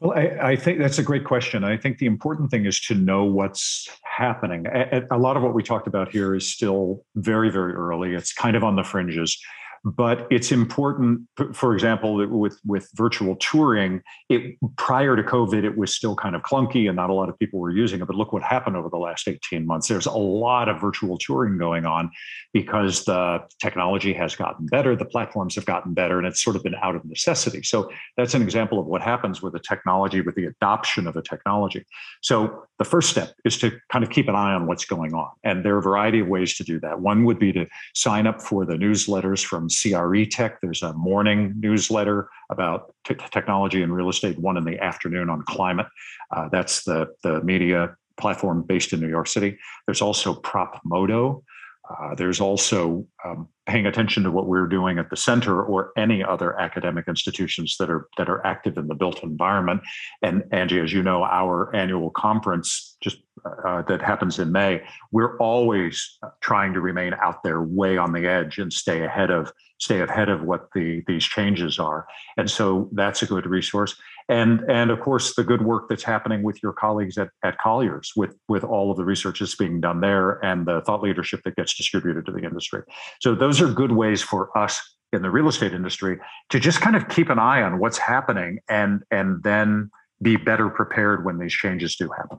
well, 0.00 0.18
I, 0.18 0.52
I, 0.52 0.56
think 0.56 0.78
that's 0.78 0.98
a 0.98 1.02
great 1.02 1.26
question. 1.26 1.62
I 1.62 1.76
think 1.76 1.98
the 1.98 2.06
important 2.06 2.50
thing 2.50 2.64
is 2.64 2.80
to 2.86 2.94
know 2.94 3.24
what's 3.24 3.86
happening. 4.02 4.64
A, 4.66 5.02
a, 5.10 5.18
lot 5.18 5.36
of 5.36 5.42
what 5.42 5.52
we 5.52 5.62
talked 5.62 5.86
about 5.86 6.10
here 6.10 6.34
is 6.34 6.50
still 6.50 7.04
very, 7.16 7.50
very 7.50 7.74
early. 7.74 8.14
It's 8.14 8.32
kind 8.32 8.56
of 8.56 8.64
on 8.64 8.76
the 8.76 8.82
fringes 8.82 9.38
but 9.84 10.26
it's 10.30 10.52
important 10.52 11.22
for 11.52 11.72
example 11.74 12.14
with 12.38 12.60
with 12.66 12.88
virtual 12.94 13.34
touring 13.36 14.02
it 14.28 14.56
prior 14.76 15.16
to 15.16 15.22
covid 15.22 15.64
it 15.64 15.76
was 15.76 15.94
still 15.94 16.14
kind 16.14 16.36
of 16.36 16.42
clunky 16.42 16.86
and 16.88 16.96
not 16.96 17.10
a 17.10 17.14
lot 17.14 17.28
of 17.28 17.38
people 17.38 17.58
were 17.58 17.70
using 17.70 18.00
it. 18.00 18.06
But 18.06 18.16
look 18.16 18.32
what 18.32 18.42
happened 18.42 18.76
over 18.76 18.88
the 18.88 18.98
last 18.98 19.26
18 19.26 19.66
months. 19.66 19.88
There's 19.88 20.06
a 20.06 20.12
lot 20.12 20.68
of 20.68 20.80
virtual 20.80 21.16
touring 21.18 21.58
going 21.58 21.86
on 21.86 22.10
because 22.52 23.04
the 23.04 23.42
technology 23.60 24.12
has 24.12 24.36
gotten 24.36 24.66
better 24.66 24.94
the 24.94 25.04
platforms 25.04 25.54
have 25.54 25.64
gotten 25.64 25.94
better 25.94 26.18
and 26.18 26.26
it's 26.26 26.42
sort 26.42 26.56
of 26.56 26.62
been 26.62 26.74
out 26.82 26.94
of 26.94 27.04
necessity. 27.04 27.62
So 27.62 27.90
that's 28.16 28.34
an 28.34 28.42
example 28.42 28.78
of 28.78 28.86
what 28.86 29.00
happens 29.00 29.40
with 29.40 29.54
the 29.54 29.60
technology 29.60 30.20
with 30.20 30.34
the 30.34 30.46
adoption 30.46 31.06
of 31.06 31.14
the 31.14 31.22
technology. 31.22 31.84
So 32.20 32.66
the 32.78 32.84
first 32.84 33.10
step 33.10 33.32
is 33.44 33.58
to 33.58 33.72
kind 33.90 34.04
of 34.04 34.10
keep 34.10 34.28
an 34.28 34.34
eye 34.34 34.52
on 34.52 34.66
what's 34.66 34.84
going 34.84 35.14
on. 35.14 35.30
And 35.44 35.64
there 35.64 35.74
are 35.74 35.78
a 35.78 35.82
variety 35.82 36.20
of 36.20 36.28
ways 36.28 36.56
to 36.56 36.64
do 36.64 36.80
that. 36.80 37.00
One 37.00 37.24
would 37.24 37.38
be 37.38 37.52
to 37.52 37.66
sign 37.94 38.26
up 38.26 38.42
for 38.42 38.66
the 38.66 38.74
newsletters 38.74 39.44
from 39.44 39.69
CRE 39.70 40.24
Tech. 40.24 40.60
There's 40.60 40.82
a 40.82 40.92
morning 40.92 41.54
newsletter 41.58 42.28
about 42.50 42.94
t- 43.06 43.14
technology 43.30 43.82
and 43.82 43.94
real 43.94 44.08
estate, 44.08 44.38
one 44.38 44.56
in 44.56 44.64
the 44.64 44.78
afternoon 44.78 45.30
on 45.30 45.42
climate. 45.48 45.86
Uh, 46.34 46.48
that's 46.50 46.84
the, 46.84 47.08
the 47.22 47.42
media 47.42 47.96
platform 48.18 48.62
based 48.62 48.92
in 48.92 49.00
New 49.00 49.08
York 49.08 49.26
City. 49.26 49.58
There's 49.86 50.02
also 50.02 50.34
PropModo. 50.34 51.42
Uh, 51.90 52.14
there's 52.14 52.40
also 52.40 53.04
um, 53.24 53.48
paying 53.66 53.86
attention 53.86 54.22
to 54.22 54.30
what 54.30 54.46
we're 54.46 54.68
doing 54.68 54.98
at 54.98 55.10
the 55.10 55.16
center 55.16 55.62
or 55.62 55.90
any 55.96 56.22
other 56.22 56.58
academic 56.60 57.08
institutions 57.08 57.76
that 57.78 57.90
are 57.90 58.06
that 58.16 58.28
are 58.28 58.46
active 58.46 58.78
in 58.78 58.86
the 58.86 58.94
built 58.94 59.24
environment. 59.24 59.80
And 60.22 60.42
Anjee, 60.52 60.82
as 60.82 60.92
you 60.92 61.02
know, 61.02 61.24
our 61.24 61.74
annual 61.74 62.10
conference 62.10 62.96
just 63.00 63.18
uh, 63.44 63.82
that 63.82 64.02
happens 64.02 64.38
in 64.38 64.52
May, 64.52 64.82
we're 65.12 65.36
always 65.38 66.18
trying 66.40 66.72
to 66.74 66.80
remain 66.80 67.14
out 67.14 67.42
there, 67.42 67.62
way 67.62 67.96
on 67.96 68.12
the 68.12 68.26
edge, 68.26 68.58
and 68.58 68.72
stay 68.72 69.04
ahead 69.04 69.30
of 69.30 69.52
stay 69.80 70.00
ahead 70.00 70.28
of 70.28 70.42
what 70.42 70.68
the 70.74 71.02
these 71.06 71.24
changes 71.24 71.78
are. 71.78 72.06
And 72.36 72.50
so 72.50 72.88
that's 72.92 73.22
a 73.22 73.26
good 73.26 73.46
resource. 73.46 73.96
And 74.28 74.60
and 74.68 74.90
of 74.90 75.00
course 75.00 75.34
the 75.34 75.44
good 75.44 75.62
work 75.62 75.88
that's 75.88 76.04
happening 76.04 76.42
with 76.42 76.62
your 76.62 76.72
colleagues 76.72 77.18
at, 77.18 77.30
at 77.42 77.58
Colliers 77.58 78.12
with 78.14 78.36
with 78.48 78.62
all 78.62 78.90
of 78.90 78.96
the 78.96 79.04
research 79.04 79.40
that's 79.40 79.56
being 79.56 79.80
done 79.80 80.00
there 80.00 80.44
and 80.44 80.66
the 80.66 80.82
thought 80.82 81.02
leadership 81.02 81.40
that 81.44 81.56
gets 81.56 81.74
distributed 81.74 82.26
to 82.26 82.32
the 82.32 82.44
industry. 82.44 82.82
So 83.20 83.34
those 83.34 83.60
are 83.60 83.72
good 83.72 83.92
ways 83.92 84.22
for 84.22 84.56
us 84.56 84.80
in 85.12 85.22
the 85.22 85.30
real 85.30 85.48
estate 85.48 85.72
industry 85.72 86.18
to 86.50 86.60
just 86.60 86.80
kind 86.80 86.94
of 86.94 87.08
keep 87.08 87.30
an 87.30 87.38
eye 87.38 87.62
on 87.62 87.78
what's 87.78 87.98
happening 87.98 88.60
and 88.68 89.02
and 89.10 89.42
then 89.42 89.90
be 90.22 90.36
better 90.36 90.68
prepared 90.68 91.24
when 91.24 91.38
these 91.38 91.52
changes 91.52 91.96
do 91.96 92.10
happen. 92.16 92.38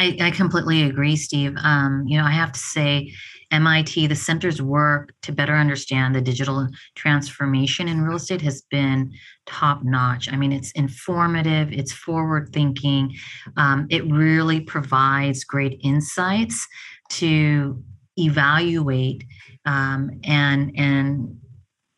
I, 0.00 0.16
I 0.18 0.30
completely 0.30 0.84
agree, 0.84 1.14
Steve. 1.14 1.54
Um, 1.62 2.04
you 2.06 2.16
know, 2.16 2.24
I 2.24 2.30
have 2.30 2.52
to 2.52 2.58
say, 2.58 3.12
MIT, 3.50 4.06
the 4.06 4.14
center's 4.14 4.62
work 4.62 5.12
to 5.22 5.32
better 5.32 5.54
understand 5.54 6.14
the 6.14 6.20
digital 6.20 6.68
transformation 6.94 7.88
in 7.88 8.00
real 8.00 8.16
estate 8.16 8.40
has 8.42 8.62
been 8.70 9.12
top 9.44 9.82
notch. 9.82 10.32
I 10.32 10.36
mean, 10.36 10.52
it's 10.52 10.70
informative, 10.72 11.72
it's 11.72 11.92
forward 11.92 12.50
thinking, 12.52 13.14
um, 13.56 13.88
it 13.90 14.06
really 14.10 14.60
provides 14.60 15.44
great 15.44 15.80
insights 15.82 16.66
to 17.10 17.82
evaluate 18.16 19.24
um, 19.66 20.10
and 20.24 20.72
and 20.76 21.36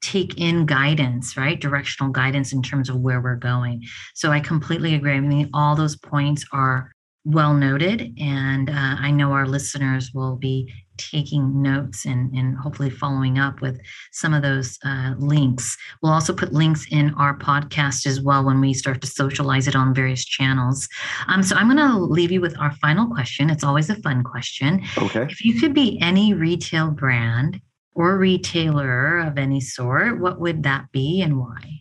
take 0.01 0.39
in 0.39 0.67
guidance, 0.67 1.37
right? 1.37 1.61
Directional 1.61 2.13
guidance 2.13 2.53
in 2.53 2.63
terms 2.63 2.89
of 2.89 2.97
where 2.97 3.21
we're 3.21 3.37
going. 3.37 3.83
So 4.15 4.33
I 4.33 4.41
completely 4.41 4.95
agree. 4.95 5.13
I 5.13 5.21
mean, 5.21 5.51
all 5.55 5.77
those 5.77 5.97
points 5.97 6.45
are 6.53 6.92
well 7.25 7.55
noted, 7.55 8.15
and 8.19 8.69
uh, 8.69 8.97
I 8.99 9.11
know 9.11 9.33
our 9.33 9.47
listeners 9.47 10.11
will 10.13 10.37
be 10.37 10.73
taking 10.99 11.63
notes 11.63 12.05
and, 12.05 12.33
and 12.35 12.57
hopefully 12.57 12.91
following 12.91 13.39
up 13.39 13.61
with 13.61 13.81
some 14.13 14.35
of 14.35 14.43
those 14.43 14.79
uh, 14.85 15.15
links. 15.19 15.77
We'll 16.03 16.13
also 16.13 16.33
put 16.33 16.53
links 16.53 16.87
in 16.91 17.15
our 17.15 17.37
podcast 17.37 18.07
as 18.07 18.21
well 18.21 18.45
when 18.45 18.61
we 18.61 18.75
start 18.75 19.01
to 19.01 19.07
socialize 19.07 19.69
it 19.69 19.77
on 19.77 19.95
various 19.95 20.25
channels. 20.25 20.89
Um, 21.29 21.43
so 21.43 21.57
I'm 21.57 21.67
going 21.67 21.79
to 21.79 21.99
leave 21.99 22.33
you 22.33 22.41
with 22.41 22.59
our 22.59 22.73
final 22.77 23.07
question. 23.07 23.51
It's 23.51 23.65
always 23.65 23.91
a 23.91 23.97
fun 23.97 24.23
question. 24.23 24.83
Okay. 24.99 25.23
If 25.23 25.45
you 25.45 25.59
could 25.59 25.75
be 25.75 25.99
any 26.01 26.35
retail 26.35 26.91
brand 26.91 27.61
or 27.95 28.19
retailer 28.19 29.19
of 29.19 29.39
any 29.39 29.61
sort, 29.61 30.21
what 30.21 30.41
would 30.41 30.63
that 30.65 30.91
be 30.93 31.23
and 31.23 31.39
why? 31.39 31.81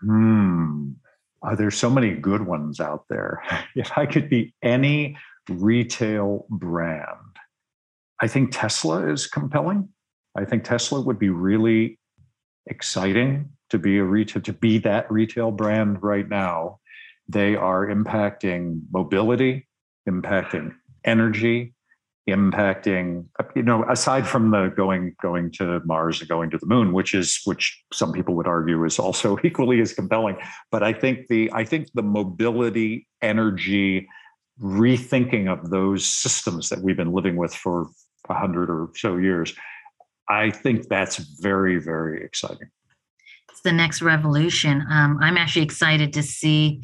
Hmm. 0.00 0.83
Uh, 1.44 1.54
there's 1.54 1.76
so 1.76 1.90
many 1.90 2.14
good 2.14 2.46
ones 2.46 2.80
out 2.80 3.04
there. 3.08 3.42
If 3.74 3.96
I 3.96 4.06
could 4.06 4.30
be 4.30 4.54
any 4.62 5.16
retail 5.48 6.46
brand, 6.48 7.36
I 8.20 8.28
think 8.28 8.50
Tesla 8.52 9.10
is 9.12 9.26
compelling. 9.26 9.88
I 10.36 10.44
think 10.44 10.64
Tesla 10.64 11.00
would 11.00 11.18
be 11.18 11.28
really 11.28 11.98
exciting 12.66 13.50
to 13.70 13.78
be 13.78 13.98
a 13.98 14.04
retail 14.04 14.42
to 14.42 14.52
be 14.52 14.78
that 14.78 15.10
retail 15.10 15.50
brand 15.50 16.02
right 16.02 16.28
now. 16.28 16.80
They 17.28 17.56
are 17.56 17.86
impacting 17.86 18.82
mobility, 18.90 19.68
impacting 20.08 20.74
energy, 21.04 21.73
impacting 22.28 23.26
you 23.54 23.62
know 23.62 23.84
aside 23.90 24.26
from 24.26 24.50
the 24.50 24.72
going 24.76 25.14
going 25.20 25.50
to 25.50 25.80
mars 25.84 26.20
and 26.20 26.28
going 26.28 26.50
to 26.50 26.56
the 26.56 26.64
moon 26.64 26.94
which 26.94 27.12
is 27.12 27.38
which 27.44 27.84
some 27.92 28.12
people 28.12 28.34
would 28.34 28.46
argue 28.46 28.82
is 28.84 28.98
also 28.98 29.36
equally 29.44 29.78
as 29.80 29.92
compelling 29.92 30.34
but 30.70 30.82
i 30.82 30.90
think 30.90 31.26
the 31.28 31.50
i 31.52 31.62
think 31.62 31.86
the 31.92 32.02
mobility 32.02 33.06
energy 33.20 34.08
rethinking 34.60 35.52
of 35.52 35.70
those 35.70 36.06
systems 36.06 36.68
that 36.68 36.80
we've 36.80 36.96
been 36.96 37.12
living 37.12 37.36
with 37.36 37.54
for 37.54 37.88
100 38.26 38.70
or 38.70 38.90
so 38.96 39.16
years. 39.16 39.54
I 40.28 40.50
think 40.50 40.88
that's 40.88 41.16
very, 41.16 41.78
very 41.78 42.24
exciting. 42.24 42.70
It's 43.50 43.60
the 43.62 43.72
next 43.72 44.02
revolution. 44.02 44.84
Um, 44.90 45.18
I'm 45.20 45.36
actually 45.36 45.64
excited 45.64 46.12
to 46.14 46.22
see 46.22 46.80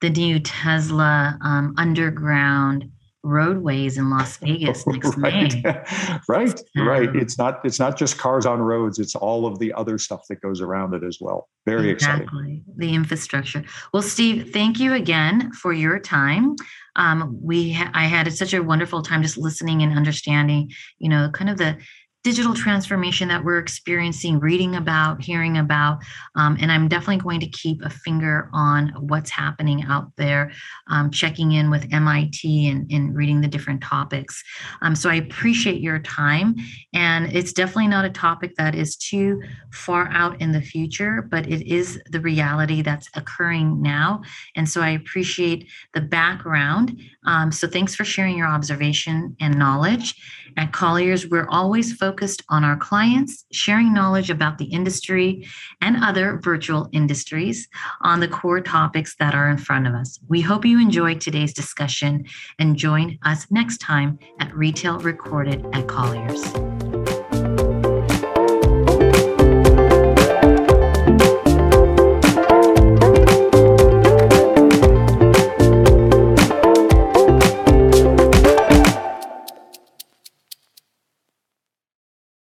the 0.00 0.10
new 0.10 0.38
Tesla 0.38 1.38
um, 1.42 1.74
underground 1.78 2.90
roadways 3.26 3.98
in 3.98 4.08
Las 4.10 4.36
Vegas 4.42 4.86
next 4.86 5.16
right. 5.18 5.54
May. 5.64 5.82
right, 6.28 6.60
um, 6.76 6.88
right. 6.88 7.16
It's 7.16 7.38
not 7.38 7.60
it's 7.64 7.78
not 7.78 7.98
just 7.98 8.18
cars 8.18 8.46
on 8.46 8.60
roads. 8.60 8.98
It's 8.98 9.14
all 9.14 9.46
of 9.46 9.58
the 9.58 9.72
other 9.72 9.98
stuff 9.98 10.22
that 10.28 10.40
goes 10.40 10.60
around 10.60 10.94
it 10.94 11.02
as 11.02 11.18
well. 11.20 11.48
Very 11.66 11.90
exactly. 11.90 12.24
exciting. 12.24 12.64
The 12.76 12.94
infrastructure. 12.94 13.64
Well, 13.92 14.02
Steve, 14.02 14.50
thank 14.52 14.78
you 14.78 14.94
again 14.94 15.52
for 15.52 15.72
your 15.72 15.98
time. 15.98 16.56
Um, 16.94 17.38
we 17.42 17.72
ha- 17.72 17.90
I 17.92 18.04
had 18.06 18.32
such 18.32 18.54
a 18.54 18.62
wonderful 18.62 19.02
time 19.02 19.22
just 19.22 19.36
listening 19.36 19.82
and 19.82 19.96
understanding, 19.96 20.72
you 20.98 21.08
know, 21.08 21.28
kind 21.32 21.50
of 21.50 21.58
the 21.58 21.76
digital 22.26 22.54
transformation 22.54 23.28
that 23.28 23.44
we're 23.44 23.60
experiencing, 23.60 24.40
reading 24.40 24.74
about, 24.74 25.22
hearing 25.22 25.58
about. 25.58 26.02
Um, 26.34 26.56
and 26.60 26.72
I'm 26.72 26.88
definitely 26.88 27.18
going 27.18 27.38
to 27.38 27.46
keep 27.46 27.80
a 27.82 27.88
finger 27.88 28.50
on 28.52 28.88
what's 28.98 29.30
happening 29.30 29.84
out 29.84 30.10
there, 30.16 30.50
um, 30.88 31.12
checking 31.12 31.52
in 31.52 31.70
with 31.70 31.86
MIT 31.92 32.68
and, 32.68 32.90
and 32.90 33.14
reading 33.14 33.42
the 33.42 33.46
different 33.46 33.80
topics. 33.80 34.42
Um, 34.82 34.96
so 34.96 35.08
I 35.08 35.14
appreciate 35.14 35.80
your 35.80 36.00
time. 36.00 36.56
And 36.92 37.32
it's 37.32 37.52
definitely 37.52 37.86
not 37.86 38.04
a 38.04 38.10
topic 38.10 38.56
that 38.56 38.74
is 38.74 38.96
too 38.96 39.40
far 39.72 40.08
out 40.10 40.40
in 40.40 40.50
the 40.50 40.60
future, 40.60 41.22
but 41.30 41.46
it 41.46 41.64
is 41.72 42.02
the 42.10 42.20
reality 42.20 42.82
that's 42.82 43.08
occurring 43.14 43.80
now. 43.80 44.20
And 44.56 44.68
so 44.68 44.80
I 44.80 44.90
appreciate 44.90 45.68
the 45.94 46.00
background. 46.00 47.00
Um, 47.24 47.52
so 47.52 47.68
thanks 47.68 47.94
for 47.94 48.04
sharing 48.04 48.36
your 48.36 48.48
observation 48.48 49.36
and 49.38 49.56
knowledge. 49.56 50.16
At 50.58 50.72
Colliers, 50.72 51.26
we're 51.26 51.48
always 51.50 51.92
focused 52.16 52.42
on 52.48 52.64
our 52.64 52.78
clients, 52.78 53.44
sharing 53.52 53.92
knowledge 53.92 54.30
about 54.30 54.56
the 54.56 54.64
industry 54.64 55.46
and 55.82 56.02
other 56.02 56.40
virtual 56.42 56.88
industries 56.92 57.68
on 58.00 58.20
the 58.20 58.28
core 58.28 58.62
topics 58.62 59.14
that 59.16 59.34
are 59.34 59.50
in 59.50 59.58
front 59.58 59.86
of 59.86 59.92
us. 59.92 60.18
We 60.26 60.40
hope 60.40 60.64
you 60.64 60.80
enjoyed 60.80 61.20
today's 61.20 61.52
discussion 61.52 62.24
and 62.58 62.74
join 62.74 63.18
us 63.22 63.46
next 63.50 63.82
time 63.82 64.18
at 64.40 64.54
Retail 64.56 64.98
Recorded 65.00 65.66
at 65.74 65.88
Colliers. 65.88 67.15